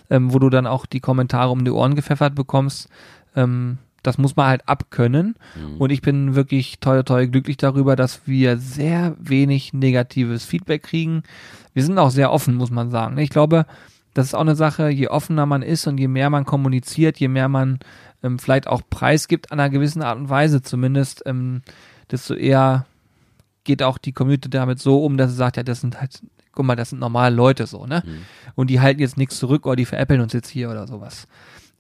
[0.10, 2.88] ähm, wo du dann auch die Kommentare um die Ohren gepfeffert bekommst,
[3.36, 5.36] ähm, das muss man halt abkönnen.
[5.56, 5.78] Mhm.
[5.78, 11.24] Und ich bin wirklich toll, toll glücklich darüber, dass wir sehr wenig negatives Feedback kriegen.
[11.74, 13.18] Wir sind auch sehr offen, muss man sagen.
[13.18, 13.66] Ich glaube,
[14.14, 17.28] das ist auch eine Sache, je offener man ist und je mehr man kommuniziert, je
[17.28, 17.80] mehr man
[18.22, 21.62] ähm, vielleicht auch preisgibt an einer gewissen Art und Weise zumindest, ähm,
[22.12, 22.86] desto eher
[23.64, 26.66] geht auch die Community damit so um, dass sie sagt, ja, das sind halt, guck
[26.66, 28.04] mal, das sind normale Leute so, ne?
[28.06, 28.26] Mhm.
[28.56, 31.28] Und die halten jetzt nichts zurück oder die veräppeln uns jetzt hier oder sowas.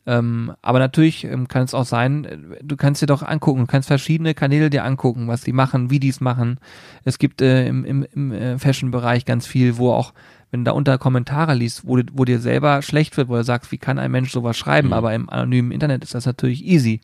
[0.05, 3.67] Ähm, aber natürlich ähm, kann es auch sein, äh, du kannst dir doch angucken, du
[3.67, 6.59] kannst verschiedene Kanäle dir angucken, was die machen, wie die es machen.
[7.05, 10.13] Es gibt äh, im, im, im äh, Fashion-Bereich ganz viel, wo auch,
[10.51, 13.71] wenn du da unter Kommentare liest, wo, wo dir selber schlecht wird, wo du sagst,
[13.71, 14.93] wie kann ein Mensch sowas schreiben, mhm.
[14.93, 16.99] aber im anonymen Internet ist das natürlich easy.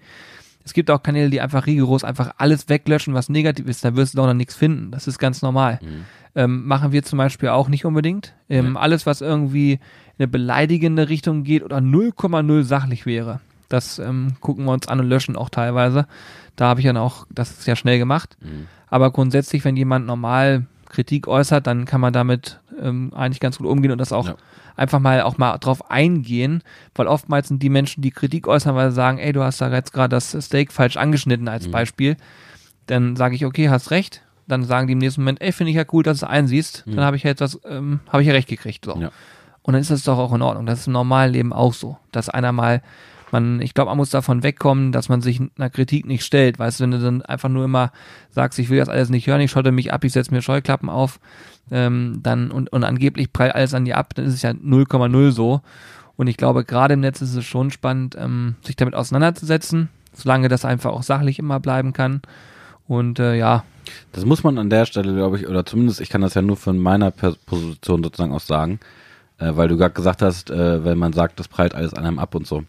[0.65, 4.13] Es gibt auch Kanäle, die einfach rigoros einfach alles weglöschen, was negativ ist, da wirst
[4.13, 4.91] du doch noch nichts finden.
[4.91, 5.79] Das ist ganz normal.
[5.81, 6.05] Mhm.
[6.35, 8.35] Ähm, machen wir zum Beispiel auch nicht unbedingt.
[8.49, 8.79] Ähm, ja.
[8.79, 9.79] Alles, was irgendwie
[10.19, 13.39] eine beleidigende Richtung geht oder 0,0 sachlich wäre.
[13.69, 16.07] Das ähm, gucken wir uns an und löschen auch teilweise.
[16.55, 18.37] Da habe ich dann auch, das ist ja schnell gemacht.
[18.41, 18.67] Mhm.
[18.87, 23.67] Aber grundsätzlich, wenn jemand normal Kritik äußert, dann kann man damit ähm, eigentlich ganz gut
[23.67, 24.35] umgehen und das auch ja.
[24.75, 26.63] einfach mal auch mal drauf eingehen,
[26.95, 29.71] weil oftmals sind die Menschen, die Kritik äußern, weil sie sagen, ey, du hast da
[29.71, 31.71] jetzt gerade das Steak falsch angeschnitten als mhm.
[31.71, 32.17] Beispiel,
[32.87, 34.23] dann sage ich, okay, hast recht.
[34.47, 36.87] Dann sagen die im nächsten Moment, ey, finde ich ja cool, dass du es einsiehst.
[36.87, 36.95] Mhm.
[36.95, 38.83] Dann habe ich ja etwas, ähm, habe ich ja recht gekriegt.
[38.83, 38.97] So.
[38.97, 39.11] Ja.
[39.69, 40.65] Und dann ist das doch auch in Ordnung.
[40.65, 42.81] Das ist im normalen Leben auch so, dass einer mal
[43.31, 46.57] man, ich glaube, man muss davon wegkommen, dass man sich einer Kritik nicht stellt.
[46.57, 47.91] Weißt du, wenn du dann einfach nur immer
[48.31, 50.89] sagst, ich will das alles nicht hören, ich schotte mich ab, ich setze mir Scheuklappen
[50.89, 51.19] auf,
[51.69, 55.29] ähm, dann und, und angeblich prallt alles an dir ab, dann ist es ja 0,0
[55.29, 55.61] so.
[56.17, 60.47] Und ich glaube, gerade im Netz ist es schon spannend, ähm, sich damit auseinanderzusetzen, solange
[60.47, 62.23] das einfach auch sachlich immer bleiben kann.
[62.87, 63.65] Und äh, ja.
[64.13, 66.57] Das muss man an der Stelle, glaube ich, oder zumindest ich kann das ja nur
[66.57, 68.79] von meiner Position sozusagen aus sagen
[69.39, 72.19] äh, weil du gerade gesagt hast, äh, wenn man sagt, das prallt alles an einem
[72.19, 72.63] ab und so.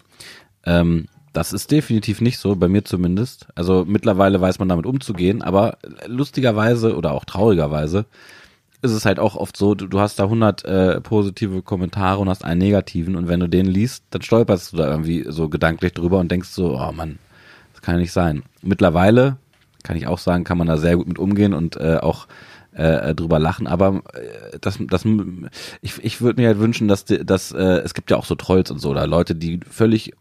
[0.65, 3.47] Ähm, das ist definitiv nicht so, bei mir zumindest.
[3.55, 8.07] Also mittlerweile weiß man damit umzugehen, aber lustigerweise oder auch traurigerweise
[8.83, 12.29] ist es halt auch oft so, du, du hast da 100 äh, positive Kommentare und
[12.29, 15.93] hast einen negativen und wenn du den liest, dann stolperst du da irgendwie so gedanklich
[15.93, 17.19] drüber und denkst so, oh Mann,
[17.75, 18.43] das kann ja nicht sein.
[18.63, 19.37] Mittlerweile,
[19.83, 22.27] kann ich auch sagen, kann man da sehr gut mit umgehen und äh, auch
[22.73, 25.05] äh, drüber lachen, aber äh, das, das,
[25.81, 28.71] ich, ich würde mir halt wünschen, dass, dass äh, es gibt ja auch so Trolls
[28.71, 30.13] und so, oder Leute, die völlig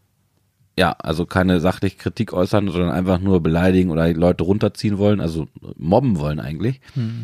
[0.76, 5.46] ja, also keine sachliche Kritik äußern, sondern einfach nur beleidigen oder Leute runterziehen wollen, also
[5.76, 6.80] mobben wollen eigentlich.
[6.94, 7.22] Hm.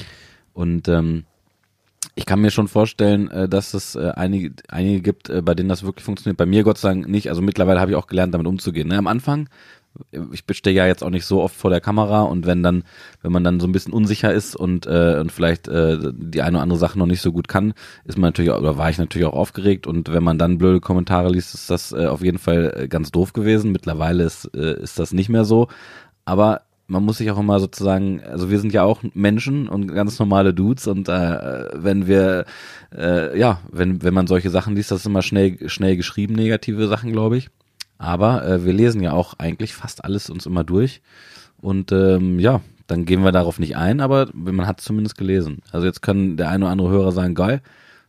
[0.53, 1.25] Und ähm,
[2.15, 5.69] ich kann mir schon vorstellen, äh, dass es äh, einige, einige gibt, äh, bei denen
[5.69, 6.39] das wirklich funktioniert.
[6.39, 7.29] Bei mir Gott sei Dank nicht.
[7.29, 8.89] Also mittlerweile habe ich auch gelernt, damit umzugehen.
[8.89, 8.97] Ne?
[8.97, 9.49] Am Anfang
[10.33, 12.85] ich stehe ja jetzt auch nicht so oft vor der Kamera und wenn dann,
[13.23, 16.57] wenn man dann so ein bisschen unsicher ist und, äh, und vielleicht äh, die eine
[16.57, 19.27] oder andere Sache noch nicht so gut kann, ist man natürlich, oder war ich natürlich
[19.27, 22.73] auch aufgeregt und wenn man dann blöde Kommentare liest, ist das äh, auf jeden Fall
[22.77, 23.73] äh, ganz doof gewesen.
[23.73, 25.69] Mittlerweile ist, äh, ist das nicht mehr so.
[26.25, 30.19] Aber man muss sich auch immer sozusagen, also wir sind ja auch Menschen und ganz
[30.19, 32.45] normale Dudes und äh, wenn wir,
[32.97, 36.87] äh, ja, wenn, wenn man solche Sachen liest, das ist immer schnell, schnell geschrieben, negative
[36.87, 37.51] Sachen, glaube ich.
[37.99, 41.01] Aber äh, wir lesen ja auch eigentlich fast alles uns immer durch.
[41.61, 45.63] Und ähm, ja, dann gehen wir darauf nicht ein, aber man hat es zumindest gelesen.
[45.73, 47.63] Also jetzt können der eine oder andere Hörer sagen, geil,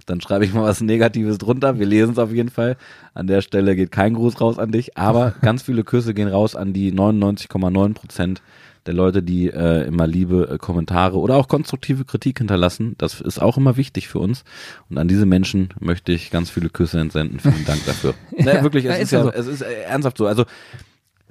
[0.06, 1.80] dann schreibe ich mal was Negatives drunter.
[1.80, 2.78] Wir lesen es auf jeden Fall.
[3.14, 6.56] An der Stelle geht kein Gruß raus an dich, aber ganz viele Küsse gehen raus
[6.56, 8.42] an die 99,9 Prozent
[8.88, 12.96] der Leute, die äh, immer liebe äh, Kommentare oder auch konstruktive Kritik hinterlassen.
[12.98, 14.44] Das ist auch immer wichtig für uns.
[14.90, 17.40] Und an diese Menschen möchte ich ganz viele Küsse entsenden.
[17.40, 18.14] Vielen Dank dafür.
[18.38, 19.32] ja, ne, wirklich, es ist, ist ja, so.
[19.32, 20.26] es ist äh, ernsthaft so.
[20.26, 20.46] Also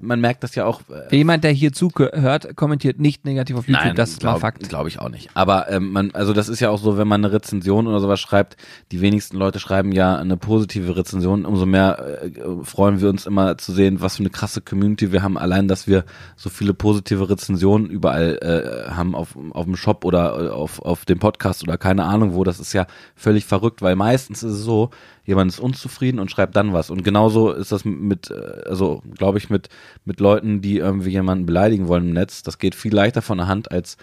[0.00, 0.82] man merkt das ja auch.
[1.10, 4.40] Äh, Jemand, der hier zuhört, kommentiert nicht negativ auf YouTube, nein, das ist glaub, mal
[4.40, 4.68] Fakt.
[4.68, 5.30] Glaube ich auch nicht.
[5.34, 8.20] Aber ähm, man, also das ist ja auch so, wenn man eine Rezension oder sowas
[8.20, 8.56] schreibt,
[8.92, 11.44] die wenigsten Leute schreiben ja eine positive Rezension.
[11.44, 12.30] Umso mehr äh,
[12.64, 15.38] freuen wir uns immer zu sehen, was für eine krasse Community wir haben.
[15.38, 16.04] Allein, dass wir
[16.36, 21.04] so viele positive Rezensionen überall äh, haben auf, auf dem Shop oder äh, auf, auf
[21.04, 22.44] dem Podcast oder keine Ahnung wo.
[22.44, 24.90] Das ist ja völlig verrückt, weil meistens ist es so,
[25.26, 26.88] jemand ist unzufrieden und schreibt dann was.
[26.88, 29.68] Und genauso ist das mit, äh, also glaube ich, mit,
[30.04, 32.42] mit Leuten, die irgendwie jemanden beleidigen wollen im Netz.
[32.42, 33.96] Das geht viel leichter von der Hand, als,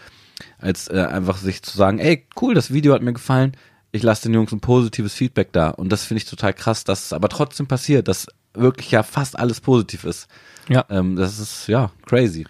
[0.59, 3.53] als äh, einfach sich zu sagen, ey, cool, das Video hat mir gefallen,
[3.91, 5.69] ich lasse den Jungs ein positives Feedback da.
[5.69, 9.39] Und das finde ich total krass, dass es aber trotzdem passiert, dass wirklich ja fast
[9.39, 10.27] alles positiv ist.
[10.67, 10.85] Ja.
[10.89, 12.45] Ähm, das ist ja crazy.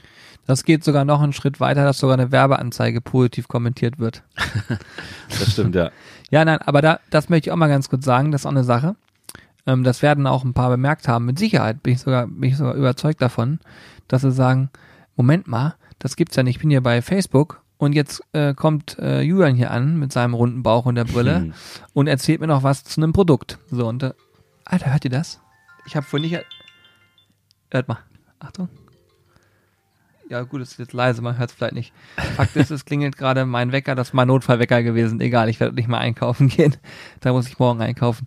[0.46, 4.24] Das geht sogar noch einen Schritt weiter, dass sogar eine Werbeanzeige positiv kommentiert wird.
[5.40, 5.90] Das stimmt, ja.
[6.34, 8.52] Ja, nein, aber da, das möchte ich auch mal ganz kurz sagen, das ist auch
[8.52, 8.96] eine Sache.
[9.68, 11.26] Ähm, das werden auch ein paar bemerkt haben.
[11.26, 13.60] Mit Sicherheit bin ich sogar, bin ich sogar überzeugt davon,
[14.08, 14.72] dass sie sagen,
[15.16, 16.56] Moment mal, das gibt's ja nicht.
[16.56, 20.34] Ich bin hier bei Facebook und jetzt äh, kommt äh, Julian hier an mit seinem
[20.34, 21.54] runden Bauch und der Brille Hm.
[21.94, 23.60] und erzählt mir noch was zu einem Produkt.
[23.70, 24.14] So, und äh,
[24.66, 25.40] Alter, hört ihr das?
[25.86, 26.44] Ich habe vorhin nicht.
[27.70, 28.00] Hört mal.
[28.40, 28.70] Achtung.
[30.34, 31.94] Ja, gut, es ist jetzt leise, man hört es vielleicht nicht.
[32.36, 35.22] Fakt ist, es klingelt gerade mein Wecker, das ist mein Notfallwecker gewesen.
[35.22, 36.76] Egal, ich werde nicht mal einkaufen gehen.
[37.20, 38.26] Da muss ich morgen einkaufen.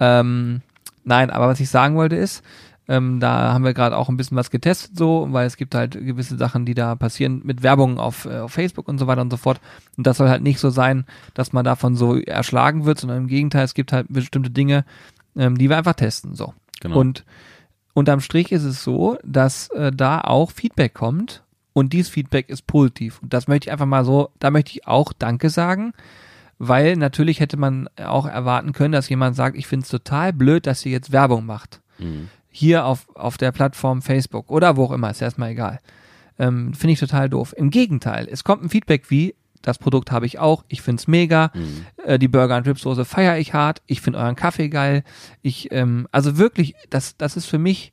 [0.00, 0.60] Ähm,
[1.02, 2.44] nein, aber was ich sagen wollte ist,
[2.88, 5.92] ähm, da haben wir gerade auch ein bisschen was getestet, so, weil es gibt halt
[5.92, 9.30] gewisse Sachen, die da passieren mit Werbung auf, äh, auf Facebook und so weiter und
[9.30, 9.62] so fort.
[9.96, 13.28] Und das soll halt nicht so sein, dass man davon so erschlagen wird, sondern im
[13.28, 14.84] Gegenteil, es gibt halt bestimmte Dinge,
[15.36, 16.52] ähm, die wir einfach testen, so.
[16.82, 16.98] Genau.
[16.98, 17.24] Und
[17.94, 22.66] unterm Strich ist es so, dass äh, da auch Feedback kommt und dieses Feedback ist
[22.66, 23.20] positiv.
[23.22, 25.92] Und das möchte ich einfach mal so, da möchte ich auch Danke sagen,
[26.58, 30.66] weil natürlich hätte man auch erwarten können, dass jemand sagt, ich finde es total blöd,
[30.66, 31.80] dass ihr jetzt Werbung macht.
[31.98, 32.28] Mhm.
[32.50, 35.78] Hier auf, auf der Plattform Facebook oder wo auch immer, ist erstmal egal.
[36.38, 37.54] Ähm, finde ich total doof.
[37.56, 41.08] Im Gegenteil, es kommt ein Feedback wie, das Produkt habe ich auch, ich finde es
[41.08, 41.86] mega, Mhm.
[42.04, 45.04] äh, die Burger und Ripsoße feiere ich hart, ich finde euren Kaffee geil.
[45.42, 47.92] Ich, ähm, also wirklich, das, das ist für mich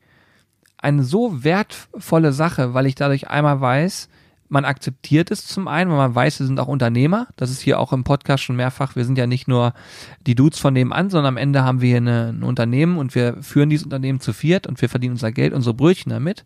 [0.77, 4.09] eine so wertvolle Sache, weil ich dadurch einmal weiß,
[4.49, 7.27] man akzeptiert es zum einen, weil man weiß, wir sind auch Unternehmer.
[7.35, 8.95] Das ist hier auch im Podcast schon mehrfach.
[8.95, 9.73] Wir sind ja nicht nur
[10.25, 13.43] die Dudes von nebenan, sondern am Ende haben wir hier eine, ein Unternehmen und wir
[13.43, 16.45] führen dieses Unternehmen zu viert und wir verdienen unser Geld, unsere Brötchen damit.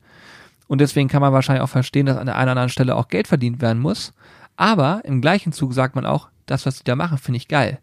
[0.68, 3.08] Und deswegen kann man wahrscheinlich auch verstehen, dass an der einen oder anderen Stelle auch
[3.10, 4.14] Geld verdient werden muss.
[4.62, 7.80] Aber im gleichen Zug sagt man auch, das, was die da machen, finde ich geil.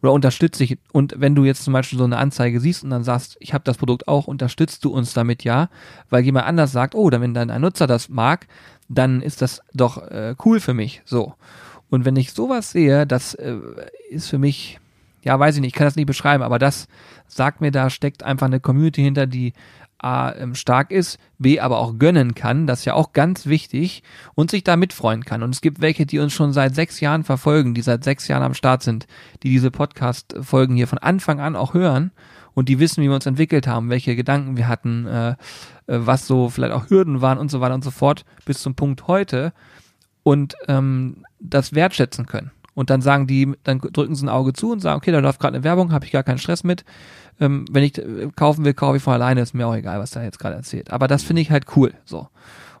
[0.00, 0.78] Oder unterstütze ich.
[0.92, 3.64] Und wenn du jetzt zum Beispiel so eine Anzeige siehst und dann sagst, ich habe
[3.64, 5.70] das Produkt auch, unterstützt du uns damit ja,
[6.08, 8.46] weil jemand anders sagt, oh, dann wenn dann ein Nutzer das mag,
[8.88, 11.02] dann ist das doch äh, cool für mich.
[11.04, 11.34] So.
[11.90, 13.56] Und wenn ich sowas sehe, das äh,
[14.08, 14.78] ist für mich,
[15.24, 16.86] ja, weiß ich nicht, ich kann das nicht beschreiben, aber das
[17.26, 19.52] sagt mir, da steckt einfach eine Community hinter, die
[20.02, 24.02] A, ähm, stark ist, B, aber auch gönnen kann, das ist ja auch ganz wichtig
[24.34, 25.42] und sich da mitfreuen kann.
[25.42, 28.42] Und es gibt welche, die uns schon seit sechs Jahren verfolgen, die seit sechs Jahren
[28.42, 29.06] am Start sind,
[29.42, 32.12] die diese Podcast-Folgen hier von Anfang an auch hören
[32.54, 35.34] und die wissen, wie wir uns entwickelt haben, welche Gedanken wir hatten, äh, äh,
[35.86, 39.06] was so vielleicht auch Hürden waren und so weiter und so fort, bis zum Punkt
[39.06, 39.52] heute
[40.22, 42.50] und ähm, das wertschätzen können.
[42.80, 45.38] Und dann sagen die, dann drücken sie ein Auge zu und sagen, okay, da läuft
[45.38, 46.86] gerade eine Werbung, habe ich gar keinen Stress mit.
[47.38, 50.12] Ähm, wenn ich äh, kaufen will, kaufe ich von alleine, ist mir auch egal, was
[50.12, 50.90] da jetzt gerade erzählt.
[50.90, 51.92] Aber das finde ich halt cool.
[52.06, 52.28] So.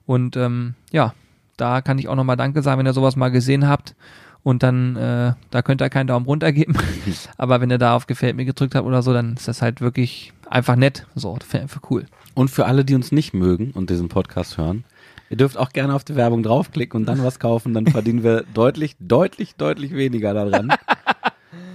[0.06, 1.12] Und ähm, ja,
[1.58, 3.94] da kann ich auch nochmal Danke sagen, wenn ihr sowas mal gesehen habt.
[4.42, 6.76] Und dann, äh, da könnt ihr keinen Daumen runter geben.
[7.36, 9.82] Aber wenn ihr da auf Gefällt mir gedrückt habt oder so, dann ist das halt
[9.82, 11.06] wirklich einfach nett.
[11.14, 12.06] So, für, für cool.
[12.32, 14.84] Und für alle, die uns nicht mögen und diesen Podcast hören,
[15.30, 18.44] ihr dürft auch gerne auf die Werbung draufklicken und dann was kaufen, dann verdienen wir
[18.54, 20.74] deutlich, deutlich, deutlich weniger daran.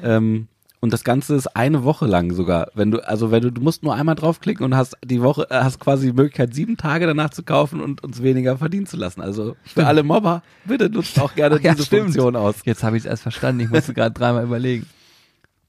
[0.04, 0.48] ähm,
[0.82, 2.68] und das Ganze ist eine Woche lang sogar.
[2.76, 5.64] Wenn du, also wenn du, du musst nur einmal draufklicken und hast die Woche, äh,
[5.64, 9.22] hast quasi die Möglichkeit, sieben Tage danach zu kaufen und uns weniger verdienen zu lassen.
[9.22, 12.04] Also für alle Mobber, bitte nutzt auch gerne Ach ja, diese stimmt.
[12.04, 12.58] Funktion aus.
[12.66, 13.62] Jetzt habe ich es erst verstanden.
[13.62, 14.86] Ich musste gerade dreimal überlegen.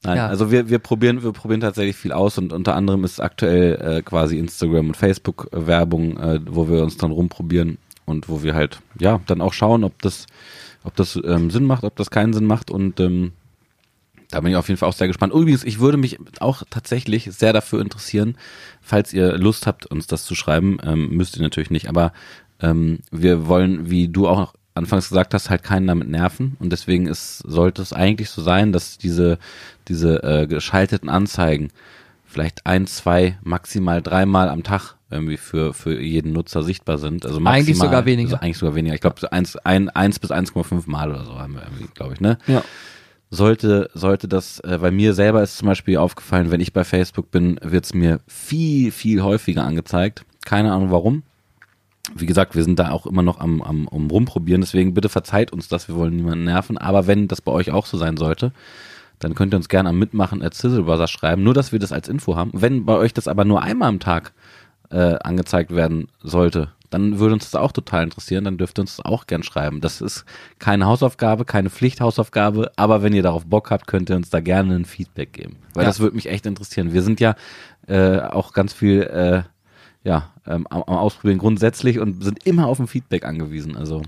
[0.03, 0.27] Nein, Ja.
[0.27, 4.01] also wir, wir probieren, wir probieren tatsächlich viel aus und unter anderem ist aktuell äh,
[4.01, 8.53] quasi Instagram und Facebook äh, Werbung, äh, wo wir uns dann rumprobieren und wo wir
[8.53, 10.27] halt, ja, dann auch schauen, ob das,
[10.83, 13.33] ob das ähm, Sinn macht, ob das keinen Sinn macht und ähm,
[14.29, 15.33] da bin ich auf jeden Fall auch sehr gespannt.
[15.33, 18.37] Übrigens, ich würde mich auch tatsächlich sehr dafür interessieren,
[18.81, 22.11] falls ihr Lust habt, uns das zu schreiben, ähm, müsst ihr natürlich nicht, aber
[22.59, 27.07] ähm, wir wollen, wie du auch anfangs gesagt hast, halt keinen damit nerven und deswegen
[27.07, 29.37] ist, sollte es eigentlich so sein, dass diese,
[29.87, 31.69] diese äh, geschalteten Anzeigen
[32.25, 37.25] vielleicht ein, zwei, maximal dreimal am Tag irgendwie für, für jeden Nutzer sichtbar sind.
[37.25, 38.33] Also maximal, Eigentlich sogar weniger.
[38.33, 38.95] Also eigentlich sogar weniger.
[38.95, 42.19] Ich glaube, eins, ein, eins bis 1,5 Mal oder so haben wir irgendwie, glaube ich,
[42.19, 42.37] ne?
[42.47, 42.63] Ja.
[43.29, 47.31] sollte, sollte das, äh, bei mir selber ist zum Beispiel aufgefallen, wenn ich bei Facebook
[47.31, 50.25] bin, wird es mir viel, viel häufiger angezeigt.
[50.45, 51.23] Keine Ahnung warum.
[52.15, 55.51] Wie gesagt, wir sind da auch immer noch am, am um rumprobieren, deswegen bitte verzeiht
[55.51, 56.77] uns das, wir wollen niemanden nerven.
[56.77, 58.51] Aber wenn das bei euch auch so sein sollte,
[59.19, 62.07] dann könnt ihr uns gerne am Mitmachen at Sizzlebuzzer schreiben, nur dass wir das als
[62.07, 62.51] Info haben.
[62.53, 64.31] Wenn bei euch das aber nur einmal am Tag
[64.89, 68.95] äh, angezeigt werden sollte, dann würde uns das auch total interessieren, dann dürft ihr uns
[68.95, 69.81] das auch gern schreiben.
[69.81, 70.23] Das ist
[70.59, 74.75] keine Hausaufgabe, keine Pflichthausaufgabe, aber wenn ihr darauf Bock habt, könnt ihr uns da gerne
[74.75, 75.57] ein Feedback geben.
[75.73, 75.89] Weil Ja.
[75.89, 76.93] das würde mich echt interessieren.
[76.93, 77.35] Wir sind ja
[77.87, 79.43] äh, auch ganz viel äh,
[80.03, 83.75] ja, ähm, am, am Ausprobieren grundsätzlich und sind immer auf ein Feedback angewiesen.
[83.75, 84.03] Also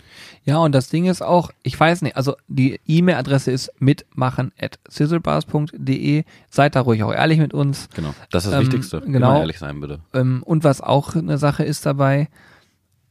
[0.45, 4.80] Ja, und das Ding ist auch, ich weiß nicht, also die E-Mail-Adresse ist mitmachen at
[4.88, 6.23] sizzlebars.de.
[6.49, 7.89] Seid da ruhig auch ehrlich mit uns.
[7.95, 9.02] genau, das ist das Ähm, Wichtigste.
[9.02, 9.32] genau.
[9.32, 9.99] Immer ehrlich sein, bitte.
[10.13, 12.30] Ähm, und was auch eine Sache ist dabei,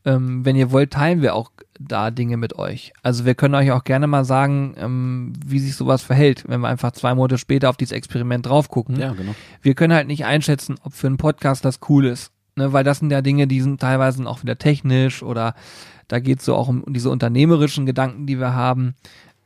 [0.04, 2.92] ähm, wenn ihr wollt, teilen wir auch da Dinge mit euch.
[3.02, 6.68] Also wir können euch auch gerne mal sagen, ähm, wie sich sowas verhält, wenn wir
[6.68, 8.98] einfach zwei Monate später auf dieses Experiment drauf gucken.
[8.98, 9.34] Ja, genau.
[9.60, 12.30] Wir können halt nicht einschätzen, ob für einen Podcast das cool ist.
[12.58, 15.54] Ne, weil das sind ja Dinge, die sind teilweise auch wieder technisch oder
[16.08, 18.94] da geht es so auch um diese unternehmerischen Gedanken, die wir haben.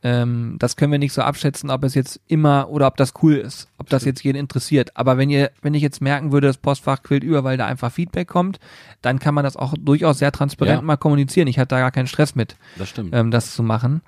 [0.05, 3.35] Ähm, das können wir nicht so abschätzen, ob es jetzt immer oder ob das cool
[3.35, 4.97] ist, ob das jetzt jeden interessiert.
[4.97, 7.91] Aber wenn ihr, wenn ich jetzt merken würde, das Postfach quillt über, weil da einfach
[7.91, 8.59] Feedback kommt,
[9.01, 10.81] dann kann man das auch durchaus sehr transparent Ja.
[10.81, 11.47] mal kommunizieren.
[11.47, 13.11] Ich hatte da gar keinen Stress mit, Das stimmt.
[13.13, 14.01] ähm, das zu machen.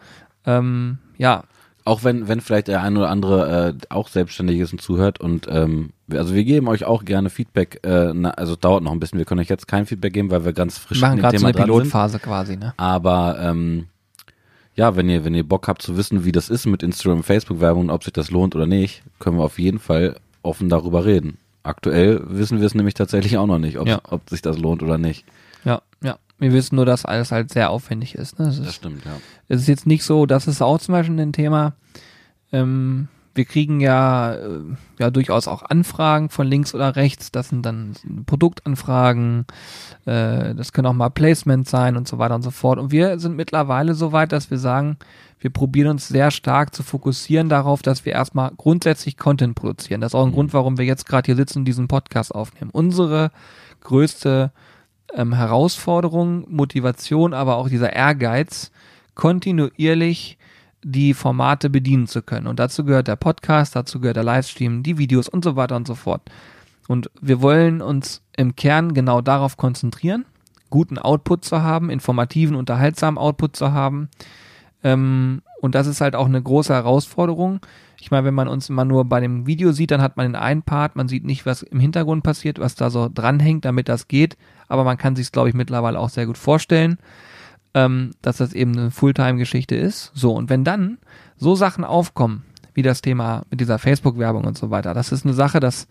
[0.45, 1.43] Ähm, ja,
[1.85, 5.47] Auch wenn, wenn vielleicht der ein oder andere äh, auch selbstständig ist und zuhört und
[5.49, 8.99] ähm, also wir geben euch auch gerne Feedback, äh, na, also es dauert noch ein
[8.99, 11.37] bisschen, wir können euch jetzt kein Feedback geben, weil wir ganz frisch wir machen gerade
[11.37, 11.53] so eine.
[11.55, 12.73] Pilotphase quasi, ne?
[12.77, 13.85] Aber ähm,
[14.75, 17.83] ja, wenn ihr, wenn ihr Bock habt zu wissen, wie das ist mit Instagram, Facebook-Werbung
[17.83, 21.37] und ob sich das lohnt oder nicht, können wir auf jeden Fall offen darüber reden.
[21.63, 23.99] Aktuell wissen wir es nämlich tatsächlich auch noch nicht, ob, Ja.
[24.09, 25.23] ob sich das lohnt oder nicht.
[25.63, 26.17] Ja, ja.
[26.37, 28.39] Wir wissen nur, dass alles halt sehr aufwendig ist.
[28.39, 28.47] Ne?
[28.47, 29.17] Es Das ist stimmt, ja.
[29.47, 31.73] es ist jetzt nicht so, das ist auch zum Beispiel ein Thema.
[32.51, 34.61] Ähm, wir kriegen ja, äh,
[34.97, 37.31] ja durchaus auch Anfragen von links oder rechts.
[37.31, 37.93] Das sind dann
[38.25, 39.45] Produktanfragen.
[40.05, 42.79] Äh, das können auch mal Placements sein und so weiter und so fort.
[42.79, 44.97] Und wir sind mittlerweile so weit, dass wir sagen,
[45.39, 49.99] wir probieren uns sehr stark zu fokussieren darauf, dass wir erstmal grundsätzlich Content produzieren.
[49.99, 52.71] Das ist auch ein Grund, warum wir jetzt gerade hier sitzen und diesen Podcast aufnehmen.
[52.71, 53.31] Unsere
[53.81, 54.53] größte
[55.15, 58.71] ähm, Herausforderung, Motivation, aber auch dieser Ehrgeiz,
[59.15, 60.37] kontinuierlich
[60.83, 62.45] die Formate bedienen zu können.
[62.45, 65.87] Und dazu gehört der Podcast, dazu gehört der Livestream, die Videos und so weiter und
[65.87, 66.21] so fort.
[66.87, 70.25] Und wir wollen uns im Kern genau darauf konzentrieren,
[70.69, 74.09] guten Output zu haben, informativen, unterhaltsamen Output zu haben.
[74.83, 77.61] Ähm, und das ist halt auch eine große Herausforderung.
[78.05, 80.35] Ich meine, wenn man uns immer nur bei dem Video sieht, dann hat man den
[80.35, 84.07] einen Part, man sieht nicht, was im Hintergrund passiert, was da so dranhängt, damit das
[84.07, 84.37] geht.
[84.67, 86.99] Aber man kann sich glaube ich, mittlerweile auch sehr gut vorstellen,
[87.73, 90.11] ähm, dass das eben eine Fulltime-Geschichte ist.
[90.13, 90.99] So, und wenn dann
[91.37, 92.43] so Sachen aufkommen,
[92.75, 95.87] wie das Thema mit dieser Facebook-Werbung und so weiter, das ist eine Sache, das,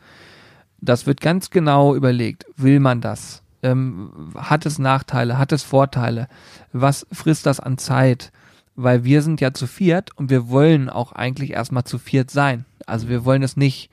[0.80, 2.46] das wird ganz genau überlegt.
[2.56, 3.42] Will man das?
[3.64, 5.36] Ähm, hat es Nachteile?
[5.36, 6.28] Hat es Vorteile?
[6.72, 8.30] Was frisst das an Zeit?
[8.76, 12.64] Weil wir sind ja zu viert und wir wollen auch eigentlich erstmal zu viert sein.
[12.86, 13.88] Also wir wollen es nicht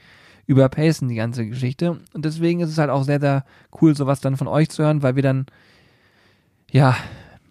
[0.48, 2.00] überpacen, die ganze Geschichte.
[2.14, 3.46] Und deswegen ist es halt auch sehr, sehr
[3.82, 5.46] cool, sowas dann von euch zu hören, weil wir dann,
[6.72, 6.98] ja,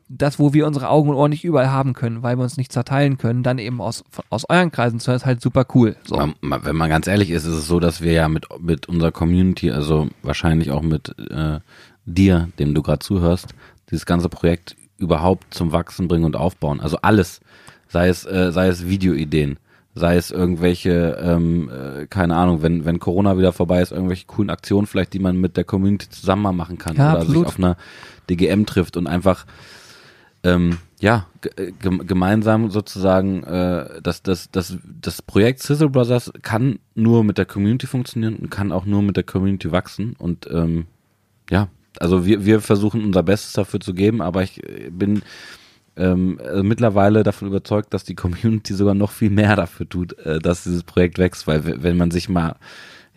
[0.09, 2.73] das, wo wir unsere Augen und Ohren nicht überall haben können, weil wir uns nicht
[2.73, 5.95] zerteilen können, dann eben aus, von- aus euren Kreisen zu hören, ist halt super cool.
[6.05, 6.17] So.
[6.43, 9.71] Wenn man ganz ehrlich ist, ist es so, dass wir ja mit, mit unserer Community,
[9.71, 11.61] also wahrscheinlich auch mit äh,
[12.07, 13.55] dir, dem du gerade zuhörst,
[13.89, 16.81] dieses ganze Projekt überhaupt zum Wachsen bringen und aufbauen.
[16.81, 17.41] Also alles,
[17.89, 19.59] sei es, äh, sei es Videoideen,
[19.95, 24.51] sei es irgendwelche, ähm, äh, keine Ahnung, wenn, wenn Corona wieder vorbei ist, irgendwelche coolen
[24.51, 27.47] Aktionen vielleicht, die man mit der Community zusammen mal machen kann Ja, oder absolut.
[27.49, 27.77] sich auf einer
[28.29, 29.47] DGM trifft und einfach
[30.43, 36.79] ähm, ja, äh, gem- gemeinsam sozusagen, äh, das, das, das, das Projekt Sizzle Brothers kann
[36.95, 40.15] nur mit der Community funktionieren und kann auch nur mit der Community wachsen.
[40.19, 40.87] Und ähm,
[41.51, 45.23] ja, also wir, wir versuchen unser Bestes dafür zu geben, aber ich äh, bin
[45.97, 50.39] ähm, äh, mittlerweile davon überzeugt, dass die Community sogar noch viel mehr dafür tut, äh,
[50.39, 52.57] dass dieses Projekt wächst, weil wenn man sich mal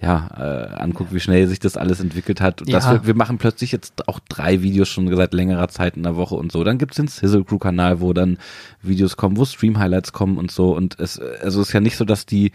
[0.01, 2.61] ja, äh, anguckt, wie schnell sich das alles entwickelt hat.
[2.61, 2.91] Und das Ja.
[2.91, 6.35] wir, wir machen plötzlich jetzt auch drei Videos schon seit längerer Zeit in der Woche
[6.35, 6.65] und so.
[6.65, 8.37] Dann gibt's den Sizzle Crew Kanal, wo dann
[8.81, 10.75] Videos kommen, wo Stream Highlights kommen und so.
[10.75, 12.51] Und es, also es ist ja nicht so, dass die,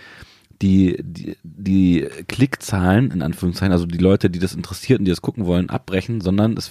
[0.62, 5.22] die, die, die Klickzahlen, in Anführungszeichen, also die Leute, die das interessiert und die das
[5.22, 6.70] gucken wollen, abbrechen, sondern es,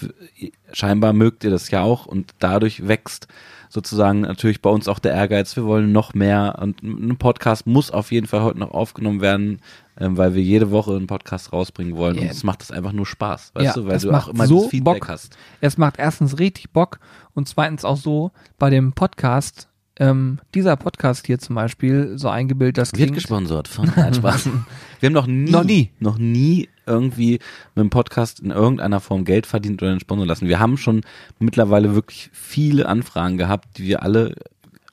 [0.73, 3.27] scheinbar mögt ihr das ja auch und dadurch wächst
[3.69, 7.91] sozusagen natürlich bei uns auch der Ehrgeiz, wir wollen noch mehr und ein Podcast muss
[7.91, 9.59] auf jeden Fall heute noch aufgenommen werden,
[9.99, 12.21] ähm, weil wir jede Woche einen Podcast rausbringen wollen Ja.
[12.23, 14.55] und es macht das einfach nur Spaß, weißt Ja, du, weil du auch immer so
[14.55, 15.09] dieses Feedback Bock.
[15.09, 15.37] hast.
[15.59, 16.99] Es macht erstens richtig Bock
[17.33, 19.67] und zweitens auch so bei dem Podcast,
[19.99, 23.15] ähm, dieser Podcast hier zum Beispiel, so eingebildet, das Wird klingt.
[23.15, 24.49] gesponsert von Nein, Spaß.
[24.99, 25.89] Wir haben noch nie, Noch nie.
[25.99, 27.39] noch nie irgendwie
[27.75, 30.47] mit dem Podcast in irgendeiner Form Geld verdient oder einen Sponsor lassen.
[30.47, 31.01] Wir haben schon
[31.39, 34.35] mittlerweile wirklich viele Anfragen gehabt, die wir alle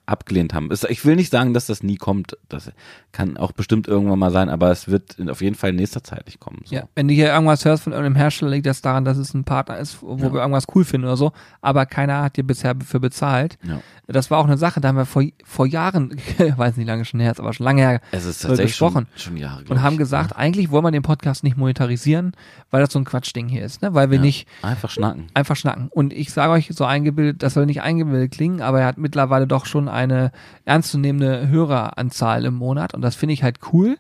[0.07, 0.69] abgelehnt haben.
[0.89, 2.37] Ich will nicht sagen, dass das nie kommt.
[2.49, 2.71] Das
[3.13, 6.27] kann auch bestimmt irgendwann mal sein, aber es wird auf jeden Fall in nächster Zeit
[6.27, 6.61] nicht kommen.
[6.65, 6.75] So.
[6.75, 9.45] Ja, wenn du hier irgendwas hörst von irgendeinem Hersteller, liegt das daran, dass es ein
[9.45, 10.33] Partner ist, wo Ja.
[10.33, 13.59] wir irgendwas cool finden oder so, aber keiner hat dir bisher für bezahlt.
[13.63, 13.81] Ja.
[14.07, 17.05] Das war auch eine Sache, da haben wir vor, vor Jahren, ich weiß nicht, lange
[17.07, 19.07] schon her, aber schon lange her, Es ist tatsächlich gesprochen.
[19.17, 22.33] schon, schon Jahre, und haben gesagt, eigentlich wollen wir den Podcast nicht monetarisieren,
[22.71, 23.95] weil das so ein Quatschding hier ist, ne?
[23.95, 24.23] weil wir Ja.
[24.23, 25.29] nicht Einfach schnacken.
[25.33, 25.89] einfach schnacken.
[25.89, 29.47] Und ich sage euch so eingebildet, das soll nicht eingebildet klingen, aber er hat mittlerweile
[29.47, 30.33] doch schon eine
[30.65, 33.99] ernstzunehmende Höreranzahl im Monat und das finde ich halt cool,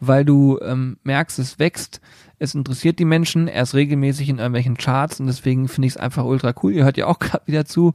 [0.00, 2.00] weil du ähm, merkst, es wächst,
[2.38, 6.00] es interessiert die Menschen, er ist regelmäßig in irgendwelchen Charts und deswegen finde ich es
[6.00, 6.72] einfach ultra cool.
[6.72, 7.94] Ihr hört ja auch gerade wieder zu.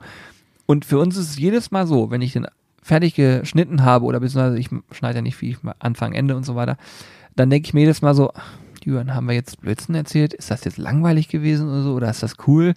[0.66, 2.48] Und für uns ist es jedes Mal so, wenn ich den
[2.82, 6.78] fertig geschnitten habe oder beziehungsweise ich schneide ja nicht viel, Anfang, Ende und so weiter,
[7.36, 8.32] dann denke ich mir jedes Mal so,
[8.84, 10.34] Jürgen, haben wir jetzt Blödsinn erzählt?
[10.34, 11.94] Ist das jetzt langweilig gewesen oder so?
[11.94, 12.74] Oder ist das cool?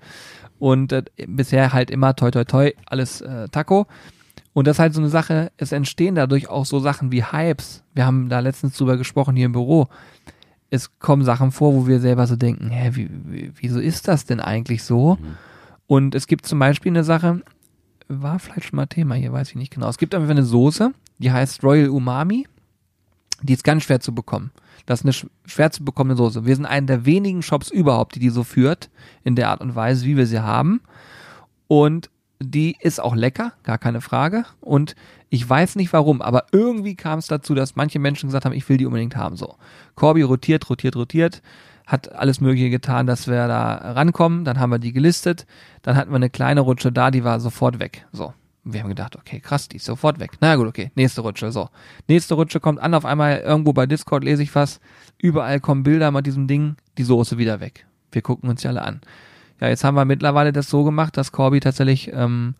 [0.58, 3.86] Und äh, bisher halt immer toi toi toi, alles äh, Taco.
[4.54, 7.82] Und das ist halt so eine Sache, es entstehen dadurch auch so Sachen wie Hypes.
[7.92, 9.88] Wir haben da letztens drüber gesprochen hier im Büro.
[10.70, 14.24] Es kommen Sachen vor, wo wir selber so denken, hä, wie, wie, wieso ist das
[14.24, 15.16] denn eigentlich so?
[15.16, 15.36] Mhm.
[15.86, 17.42] Und es gibt zum Beispiel eine Sache,
[18.08, 19.88] war vielleicht schon mal Thema hier, weiß ich nicht genau.
[19.88, 22.46] Es gibt einfach eine Soße, die heißt Royal Umami.
[23.42, 24.52] Die ist ganz schwer zu bekommen.
[24.86, 26.46] Das ist eine schwer zu bekommene Soße.
[26.46, 28.88] Wir sind einer der wenigen Shops überhaupt, die die so führt,
[29.24, 30.80] in der Art und Weise, wie wir sie haben.
[31.66, 32.08] Und
[32.50, 34.44] die ist auch lecker, gar keine Frage.
[34.60, 34.94] Und
[35.30, 38.68] ich weiß nicht warum, aber irgendwie kam es dazu, dass manche Menschen gesagt haben, ich
[38.68, 39.36] will die unbedingt haben.
[39.36, 39.56] So.
[39.94, 41.42] Corby rotiert, rotiert, rotiert,
[41.86, 44.44] hat alles Mögliche getan, dass wir da rankommen.
[44.44, 45.46] Dann haben wir die gelistet.
[45.82, 48.06] Dann hatten wir eine kleine Rutsche da, die war sofort weg.
[48.12, 48.32] So
[48.64, 50.32] wir haben gedacht, okay, krass, die ist sofort weg.
[50.40, 51.68] Na gut, okay, nächste Rutsche, so.
[52.08, 54.80] Nächste Rutsche kommt an, auf einmal irgendwo bei Discord lese ich was,
[55.18, 57.86] überall kommen Bilder mit diesem Ding, die Soße wieder weg.
[58.10, 59.00] Wir gucken uns die alle an.
[59.64, 62.54] Ja, jetzt haben wir mittlerweile das so gemacht, dass Corby tatsächlich ähm,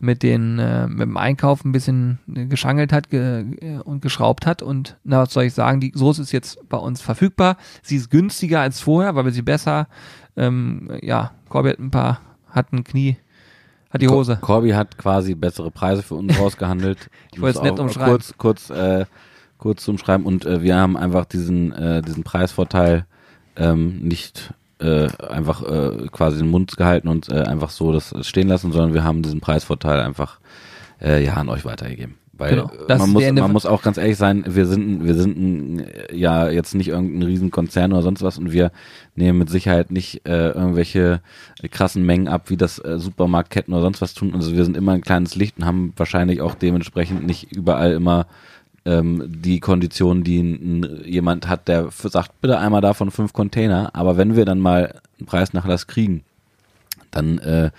[0.00, 4.60] mit den äh, mit dem Einkauf ein bisschen geschangelt hat ge äh, und geschraubt hat
[4.60, 7.56] und na was soll ich sagen, die Soße ist jetzt bei uns verfügbar.
[7.82, 9.88] Sie ist günstiger als vorher, weil wir sie besser
[10.36, 13.16] ähm, ja, Corby hat ein paar hat ein Knie
[13.88, 14.36] hat die Hose.
[14.38, 17.08] Corby hat quasi bessere Preise für uns rausgehandelt.
[17.32, 18.10] ich wollte es nett umschreiben.
[18.10, 19.06] Kurz, kurz, äh,
[19.56, 23.06] kurz zum Schreiben und äh, wir haben einfach diesen, äh, diesen Preisvorteil
[23.56, 28.48] ähm, nicht äh, einfach äh, quasi den Mund gehalten und äh, einfach so das stehen
[28.48, 30.38] lassen, sondern wir haben diesen Preisvorteil einfach
[31.00, 32.16] äh, ja an euch weitergegeben.
[32.34, 32.70] Weil genau.
[32.88, 36.74] man, muss, man muss auch ganz ehrlich sein, wir sind, wir sind ein, ja jetzt
[36.74, 38.72] nicht irgendein Riesenkonzern oder sonst was und wir
[39.14, 41.20] nehmen mit Sicherheit nicht äh, irgendwelche
[41.70, 44.34] krassen Mengen ab, wie das äh, Supermarktketten oder sonst was tun.
[44.34, 48.26] Also wir sind immer ein kleines Licht und haben wahrscheinlich auch dementsprechend nicht überall immer
[48.84, 53.90] ähm, die Konditionen, die jemand hat, der sagt, bitte einmal davon fünf Container.
[53.94, 56.24] Aber wenn wir dann mal einen Preisnachlass kriegen,
[57.10, 57.70] dann äh,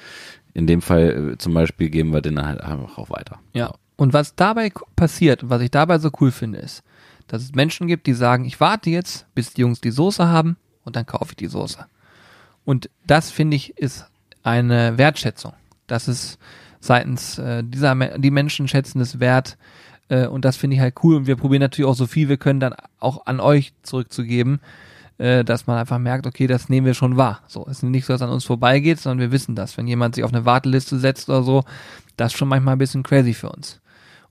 [0.54, 3.40] in dem Fall äh, zum Beispiel geben wir den halt einfach auch weiter.
[3.54, 3.74] Ja.
[3.96, 6.84] Und was dabei passiert, was ich dabei so cool finde, ist,
[7.28, 10.58] dass es Menschen gibt, die sagen, ich warte jetzt, bis die Jungs die Soße haben
[10.84, 11.86] und dann kaufe ich die Soße.
[12.66, 14.06] Und das finde ich ist
[14.42, 15.54] eine Wertschätzung.
[15.88, 16.40] Das ist
[16.80, 19.58] seitens äh, dieser die Menschen schätzen es wert
[20.10, 22.38] äh, und das finde ich halt cool und wir probieren natürlich auch so viel wir
[22.38, 24.60] können dann auch an euch zurückzugeben,
[25.18, 27.42] äh, dass man einfach merkt, okay, das nehmen wir schon wahr.
[27.48, 29.78] So, es ist nicht so, dass an uns vorbeigeht, sondern wir wissen das.
[29.78, 31.64] Wenn jemand sich auf eine Warteliste setzt oder so,
[32.18, 33.80] das ist schon manchmal ein bisschen crazy für uns.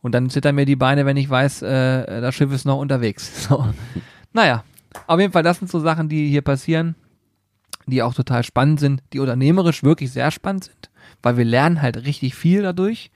[0.00, 3.46] Und dann zittern mir die Beine, wenn ich weiß, äh, das Schiff ist noch unterwegs.
[3.48, 3.64] So.
[4.32, 4.64] Naja,
[5.06, 6.94] auf jeden Fall, das sind so Sachen, die hier passieren,
[7.86, 10.90] die auch total spannend sind, die unternehmerisch wirklich sehr spannend sind,
[11.22, 13.10] weil wir lernen halt richtig viel dadurch.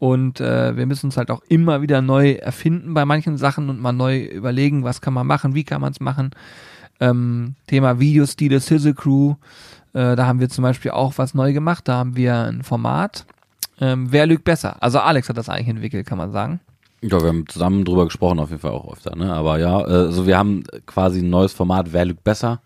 [0.00, 3.80] Und äh, wir müssen uns halt auch immer wieder neu erfinden bei manchen Sachen und
[3.80, 6.30] mal neu überlegen, was kann man machen, wie kann man es machen.
[7.00, 9.34] Ähm, Thema Videostile, Sizzle Crew,
[9.92, 11.86] äh, da haben wir zum Beispiel auch was neu gemacht.
[11.86, 13.26] Da haben wir ein Format,
[13.78, 14.82] ähm, wer lügt besser?
[14.82, 16.60] Also Alex hat das eigentlich entwickelt, kann man sagen.
[17.02, 19.30] Ja, wir haben zusammen drüber gesprochen, auf jeden Fall auch öfter, ne?
[19.34, 22.62] Aber ja, äh, also wir haben quasi ein neues Format, wer lügt besser?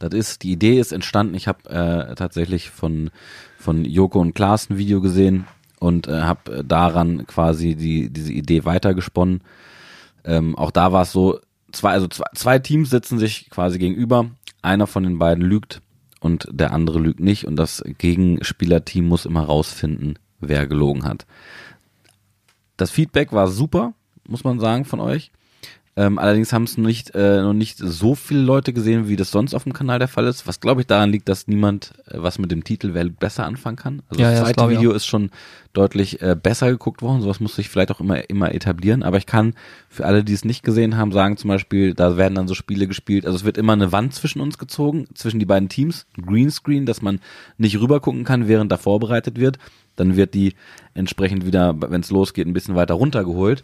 [0.00, 1.36] Das ist, die Idee ist entstanden.
[1.36, 3.10] Ich habe äh, tatsächlich von,
[3.56, 5.46] von Joko und Klaas ein Video gesehen
[5.82, 9.42] und äh, habe daran quasi die, diese Idee weitergesponnen.
[10.24, 11.40] Ähm, auch da war es so,
[11.72, 14.30] zwei, also zwei, zwei Teams sitzen sich quasi gegenüber.
[14.62, 15.82] Einer von den beiden lügt
[16.20, 21.26] und der andere lügt nicht und das Gegenspielerteam muss immer rausfinden, wer gelogen hat.
[22.76, 23.92] Das Feedback war super,
[24.28, 25.32] muss man sagen, von euch.
[25.94, 29.52] Ähm, allerdings haben es nicht, äh, noch nicht so viele Leute gesehen, wie das sonst
[29.52, 30.46] auf dem Kanal der Fall ist.
[30.46, 33.76] Was glaube ich daran liegt, dass niemand äh, was mit dem Titel Wer besser anfangen
[33.76, 34.02] kann.
[34.08, 35.30] Also ja, das zweite ja, das Video ist schon
[35.74, 37.20] deutlich äh, besser geguckt worden.
[37.20, 39.02] Sowas muss sich vielleicht auch immer immer etablieren.
[39.02, 39.52] Aber ich kann
[39.90, 42.86] für alle, die es nicht gesehen haben, sagen zum Beispiel, da werden dann so Spiele
[42.86, 43.26] gespielt.
[43.26, 47.02] Also es wird immer eine Wand zwischen uns gezogen, zwischen die beiden Teams, Greenscreen, dass
[47.02, 47.20] man
[47.58, 49.58] nicht rüber gucken kann, während da vorbereitet wird.
[49.96, 50.54] Dann wird die
[50.94, 53.62] entsprechend wieder, wenn es losgeht, ein bisschen weiter runtergeholt.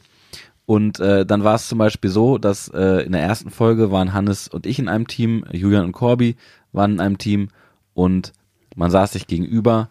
[0.69, 4.12] Und äh, dann war es zum Beispiel so, dass äh, in der ersten Folge waren
[4.12, 6.37] Hannes und ich in einem Team, Julian und Corby
[6.73, 7.49] waren in einem Team
[7.95, 8.35] und
[8.77, 9.89] man saß sich gegenüber.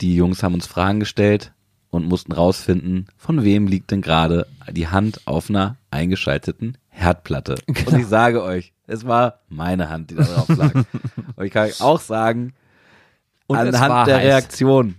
[0.00, 1.50] Die Jungs haben uns Fragen gestellt
[1.90, 7.56] und mussten rausfinden, von wem liegt denn gerade die Hand auf einer eingeschalteten Herdplatte.
[7.66, 7.90] Genau.
[7.90, 10.72] Und ich sage euch, es war meine Hand, die da drauf lag.
[11.34, 12.52] und ich kann euch auch sagen,
[13.48, 14.24] und anhand der heiß.
[14.24, 14.94] Reaktion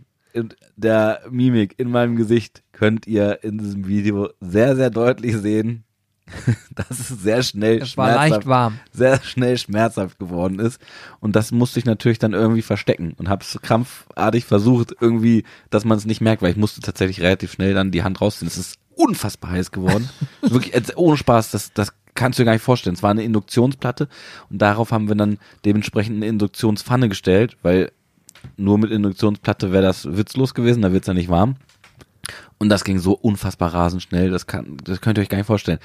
[0.76, 5.84] der Mimik in meinem Gesicht könnt ihr in diesem Video sehr, sehr deutlich sehen,
[6.76, 7.98] dass es sehr schnell Es
[8.46, 8.80] warm.
[8.92, 10.82] sehr schnell schmerzhaft geworden ist.
[11.20, 15.86] Und das musste ich natürlich dann irgendwie verstecken und habe es krampfartig versucht, irgendwie, dass
[15.86, 18.48] man es nicht merkt, weil ich musste tatsächlich relativ schnell dann die Hand rausziehen.
[18.48, 20.10] Es ist unfassbar heiß geworden.
[20.42, 22.96] Wirklich, ohne Spaß, das, das kannst du dir gar nicht vorstellen.
[22.96, 24.08] Es war eine Induktionsplatte
[24.50, 27.92] und darauf haben wir dann dementsprechend eine Induktionspfanne gestellt, weil
[28.58, 31.56] nur mit Induktionsplatte wäre das witzlos gewesen, da wird's ja nicht warm.
[32.66, 35.45] Und das ging so unfassbar rasend schnell, das, kann, das könnt ihr euch gar nicht
[35.45, 35.78] vorstellen.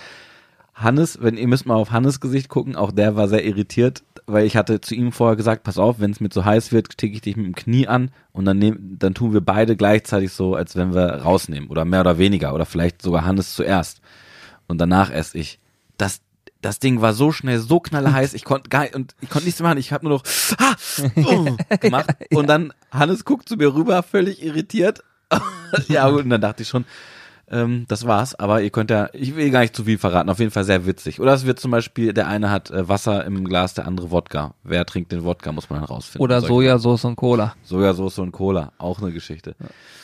[0.73, 4.47] Hannes, wenn ihr müsst mal auf Hannes Gesicht gucken, auch der war sehr irritiert, weil
[4.47, 7.13] ich hatte zu ihm vorher gesagt, pass auf, wenn es mir zu heiß wird, stecke
[7.13, 10.55] ich dich mit dem Knie an und dann nehm, dann tun wir beide gleichzeitig so,
[10.55, 14.01] als wenn wir rausnehmen oder mehr oder weniger oder vielleicht sogar Hannes zuerst
[14.67, 15.61] und danach erst ich.
[15.99, 16.23] Das
[16.63, 19.77] das Ding war so schnell, so knallheiß, ich konnte gar und ich konnte nichts machen,
[19.77, 20.25] ich habe nur noch
[20.57, 20.77] ah,
[21.17, 25.03] uh, gemacht und dann Hannes guckt zu mir rüber, völlig irritiert.
[25.89, 26.85] ja, und dann dachte ich schon,
[27.51, 30.39] ähm, das war's, aber ihr könnt ja, ich will gar nicht zu viel verraten, auf
[30.39, 31.21] jeden Fall sehr witzig.
[31.21, 34.55] Oder es wird zum Beispiel, der eine hat äh, Wasser im Glas, der andere Wodka.
[34.63, 36.23] Wer trinkt den Wodka, muss man dann rausfinden.
[36.23, 37.55] Oder Sojasauce und Cola.
[37.65, 39.57] Sojasauce und Cola, auch eine Geschichte.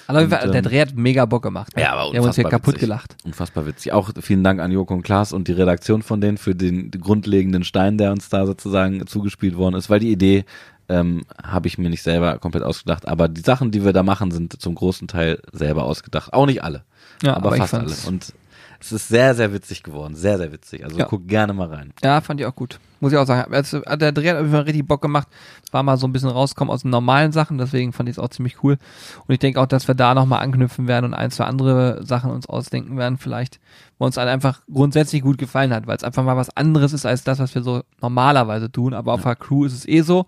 [0.09, 1.73] Aber Und, der ähm, Dreh hat mega Bock gemacht.
[1.77, 2.81] Ja, aber Wir haben uns hier unfassbar kaputt witzig.
[2.81, 3.17] gelacht.
[3.25, 3.93] Unfassbar witzig.
[3.93, 7.65] Auch vielen Dank an Joko und Klaas und die Redaktion von denen für den grundlegenden
[7.65, 10.45] Stein, der uns da sozusagen zugespielt worden ist, weil die Idee
[10.89, 14.31] ähm, habe ich mir nicht selber komplett ausgedacht, aber die Sachen, die wir da machen,
[14.31, 16.33] sind zum großen Teil selber ausgedacht.
[16.33, 16.85] Auch nicht alle,
[17.23, 17.95] Ja, aber, aber fast alle.
[18.07, 18.33] Und
[18.79, 20.15] es ist sehr, sehr witzig geworden.
[20.15, 20.85] Sehr, sehr witzig.
[20.85, 21.07] Also Ja.
[21.07, 21.93] guck gerne mal rein.
[22.05, 22.79] Ja, fand ich auch gut.
[23.01, 23.53] Muss ich auch sagen.
[23.55, 25.29] Also, der Dreh hat auf jeden Fall richtig Bock gemacht.
[25.71, 28.29] War mal so ein bisschen rauskommen aus den normalen Sachen, deswegen fand ich es auch
[28.29, 28.79] ziemlich cool.
[29.27, 32.31] Und ich denke auch, dass wir da nochmal anknüpfen werden und ein, zwei andere Sachen
[32.31, 33.61] uns ausdenken werden, vielleicht,
[33.99, 37.07] wo uns halt einfach grundsätzlich gut gefallen hat, weil es einfach mal was anderes ist
[37.07, 38.95] als das, was wir so normalerweise tun.
[38.95, 40.27] Aber auf der Crew ist es eh so.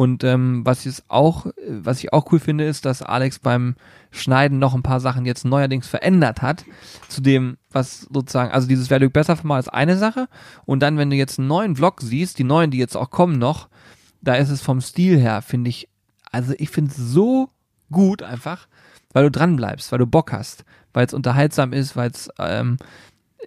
[0.00, 3.74] Und ähm, was ich auch, was ich auch cool finde, ist, dass Alex beim
[4.10, 6.64] Schneiden noch ein paar Sachen jetzt neuerdings verändert hat.
[7.08, 10.30] Zu dem, was sozusagen, also dieses Werdet besser Format ist eine Sache.
[10.64, 13.38] Und dann, wenn du jetzt einen neuen Vlog siehst, die neuen, die jetzt auch kommen
[13.38, 13.68] noch,
[14.22, 15.86] da ist es vom Stil her, finde ich,
[16.32, 17.50] also ich finde es so
[17.92, 18.68] gut einfach,
[19.12, 22.78] weil du dran bleibst, weil du Bock hast, weil es unterhaltsam ist, weil es ähm,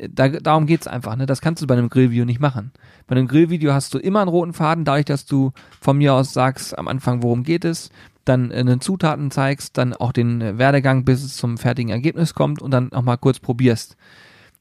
[0.09, 1.25] da, darum geht's einfach, ne?
[1.25, 2.71] Das kannst du bei einem Grillvideo nicht machen.
[3.07, 6.33] Bei einem Grillvideo hast du immer einen roten Faden, dadurch, dass du von mir aus
[6.33, 7.89] sagst am Anfang, worum geht es,
[8.25, 12.33] dann äh, einen Zutaten zeigst, dann auch den äh, Werdegang, bis es zum fertigen Ergebnis
[12.33, 13.97] kommt und dann noch mal kurz probierst.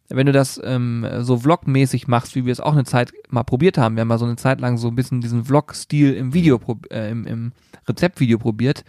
[0.09, 3.79] Wenn du das ähm, so vlogmäßig machst, wie wir es auch eine Zeit mal probiert
[3.79, 6.61] haben, wir haben mal so eine Zeit lang so ein bisschen diesen Vlog-Stil im Video,
[6.91, 7.53] äh, im, im
[7.89, 8.85] Rezeptvideo probiert,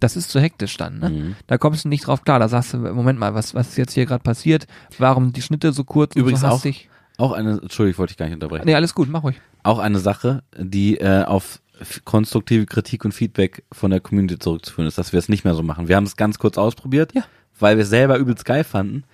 [0.00, 1.10] das ist zu hektisch dann, ne?
[1.10, 1.36] Mhm.
[1.46, 2.38] Da kommst du nicht drauf klar.
[2.38, 4.66] Da sagst du, Moment mal, was, was ist jetzt hier gerade passiert?
[4.98, 6.88] Warum die Schnitte so kurz Übrigens und so auch- hastig?
[7.18, 8.66] Auch eine, Entschuldigung, wollte ich gar nicht unterbrechen.
[8.66, 9.40] Nee, alles gut, mach ruhig.
[9.62, 11.62] Auch eine Sache, die äh, auf
[12.04, 15.62] konstruktive Kritik und Feedback von der Community zurückzuführen ist, dass wir es nicht mehr so
[15.62, 15.88] machen.
[15.88, 17.24] Wir haben es ganz kurz ausprobiert, Ja.
[17.58, 19.04] weil wir es selber übelst geil fanden.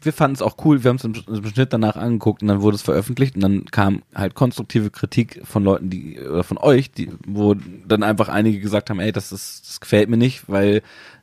[0.00, 2.62] Wir fanden es auch cool, wir haben es im, im Schnitt danach angeguckt und dann
[2.62, 6.92] wurde es veröffentlicht und dann kam halt konstruktive Kritik von Leuten, die oder von euch,
[6.92, 7.54] die, wo
[7.86, 10.82] dann einfach einige gesagt haben, ey, das ist, das gefällt mir nicht, weil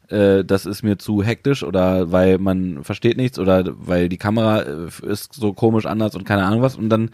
[0.09, 4.61] äh, das ist mir zu hektisch oder weil man versteht nichts oder weil die Kamera
[4.61, 7.11] äh, ist so komisch anders und keine Ahnung was und dann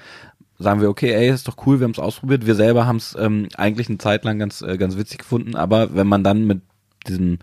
[0.62, 2.46] sagen wir, okay, ey, ist doch cool, wir haben es ausprobiert.
[2.46, 5.96] Wir selber haben es ähm, eigentlich eine Zeit lang ganz, äh, ganz witzig gefunden, aber
[5.96, 6.62] wenn man dann mit
[7.08, 7.40] diesem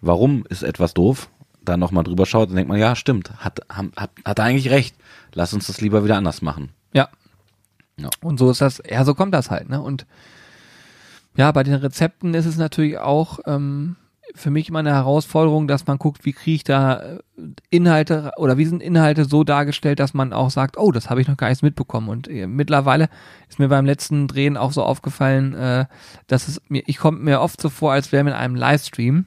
[0.00, 1.28] Warum ist etwas doof,
[1.64, 4.94] da nochmal drüber schaut, dann denkt man, ja, stimmt, hat, hat, hat er eigentlich recht.
[5.34, 6.70] Lass uns das lieber wieder anders machen.
[6.92, 7.08] Ja.
[7.96, 8.08] Ja.
[8.22, 9.80] Und so ist das, ja, so kommt das halt, ne?
[9.80, 10.06] Und
[11.36, 13.96] ja, bei den Rezepten ist es natürlich auch ähm,
[14.34, 17.18] für mich immer eine Herausforderung, dass man guckt, wie kriege ich da äh,
[17.68, 21.28] Inhalte oder wie sind Inhalte so dargestellt, dass man auch sagt, oh, das habe ich
[21.28, 22.08] noch gar nicht mitbekommen.
[22.08, 23.08] Und äh, mittlerweile
[23.48, 25.86] ist mir beim letzten Drehen auch so aufgefallen, äh,
[26.26, 29.26] dass es mir, ich komme mir oft so vor, als wären wir in einem Livestream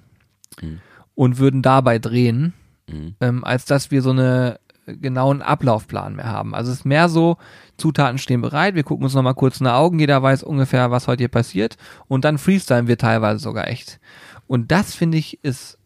[0.62, 0.80] Mhm.
[1.16, 2.54] Und würden dabei drehen
[2.88, 3.16] Mhm.
[3.22, 6.54] ähm, als dass wir so eine äh, genauen Ablaufplan mehr haben.
[6.54, 7.38] Also es ist mehr so,
[7.78, 11.08] Zutaten stehen bereit, wir gucken uns nochmal kurz in die Augen, jeder weiß ungefähr, was
[11.08, 14.00] heute hier passiert und dann freestylen wir teilweise sogar echt.
[14.48, 15.78] Und das finde ich ist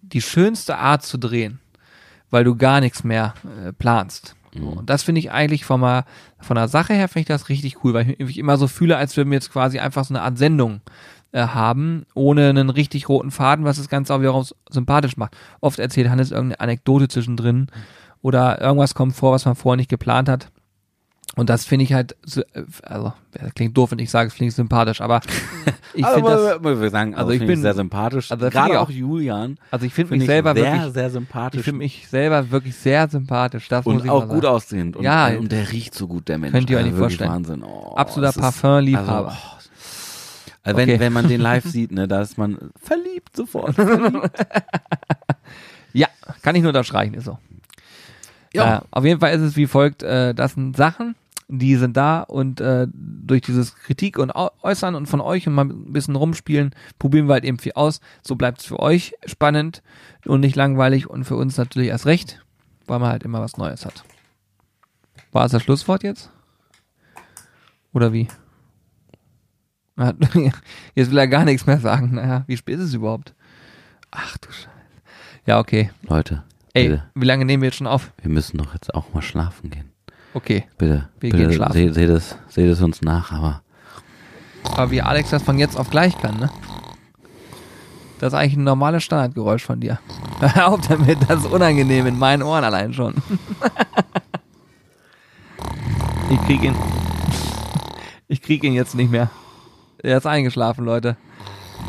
[0.00, 1.58] die schönste Art zu drehen,
[2.30, 4.36] weil du gar nichts mehr äh, planst.
[4.56, 6.04] So, Und das finde ich eigentlich von, der,
[6.38, 8.96] von der Sache her finde ich das richtig cool, weil ich mich immer so fühle,
[8.96, 10.80] als würden wir jetzt quasi einfach so eine Art Sendung äh,
[11.40, 15.36] haben, ohne einen richtig roten Faden, was das Ganze auch wiederum sympathisch macht.
[15.60, 17.66] Oft erzählt Hannes irgendeine Anekdote zwischendrin
[18.22, 20.48] oder irgendwas kommt vor, was man vorher nicht geplant hat.
[21.36, 24.34] Und das finde ich halt, so- äh, also, das klingt doof, wenn ich sage, es
[24.34, 25.20] finde ich sympathisch, aber
[25.94, 28.30] ich finde das, wir- wir- sagen, also also ich ich bin sehr sympathisch.
[28.30, 30.92] also Gerade ich auch auch- Julian also ich finde finde mich ich selber sehr, wirklich,
[30.92, 33.66] sehr ich sympathisch finde mich selber wirklich sehr sympathisch.
[33.66, 34.96] Das muss und ich auch gut aussehend.
[34.96, 36.52] Und, Ja, und der riecht so gut, der Mensch.
[36.52, 37.30] könnt ihr euch Also nicht wirklich vorstellen.
[37.32, 37.62] Wahnsinn.
[37.64, 39.28] Oh, Absoluter Parfümliebhaber.
[39.30, 39.58] Also, oh,
[40.64, 40.98] Also wenn, Okay.
[40.98, 43.76] wenn man den live sieht, ne, da ist man verliebt sofort.
[45.96, 46.08] Ja,
[46.42, 47.38] kann ich nur unterstreichen, ist so.
[48.52, 48.78] Ja.
[48.78, 51.14] Äh, auf jeden Fall ist es wie folgt, äh, das sind Sachen,
[51.46, 55.66] die sind da und äh, durch dieses Kritik und Äußern und von euch und mal
[55.66, 58.00] ein bisschen rumspielen, probieren wir halt eben viel aus.
[58.22, 59.82] So bleibt es für euch spannend
[60.24, 62.44] und nicht langweilig und für uns natürlich erst recht,
[62.86, 64.02] weil man halt immer was Neues hat.
[65.30, 66.28] War es das Schlusswort jetzt?
[67.92, 68.26] Oder wie?
[70.94, 72.14] Jetzt will er gar nichts mehr sagen.
[72.14, 73.34] Naja, wie spät ist es überhaupt?
[74.10, 74.68] Ach du Scheiße.
[75.46, 75.90] Ja, okay.
[76.02, 76.42] Leute,
[76.72, 78.10] Ey, bitte, wie lange nehmen wir jetzt schon auf?
[78.22, 79.90] wir müssen doch jetzt auch mal schlafen gehen.
[80.32, 80.64] Okay.
[80.78, 81.72] Bitte, Wir bitte gehen schlafen.
[81.74, 83.62] Seht, seht, es, seht es uns nach, aber
[84.64, 86.50] Aber wie Alex das von jetzt auf gleich kann, ne?
[88.18, 90.00] Das ist eigentlich ein normales Standardgeräusch von dir.
[90.40, 93.14] Hör auf damit, das ist unangenehm in meinen Ohren allein schon.
[96.30, 96.74] ich krieg ihn.
[98.26, 99.30] Ich krieg ihn jetzt nicht mehr.
[100.04, 101.16] Er ist eingeschlafen, Leute.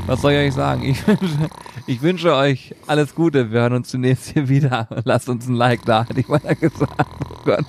[0.06, 0.84] Was soll ich euch sagen?
[0.84, 1.50] Ich wünsche,
[1.86, 3.52] ich wünsche euch alles Gute.
[3.52, 4.88] Wir hören uns zunächst hier wieder.
[5.04, 7.08] Lasst uns ein Like da, hätte ich mal gesagt.
[7.30, 7.66] Oh Gott.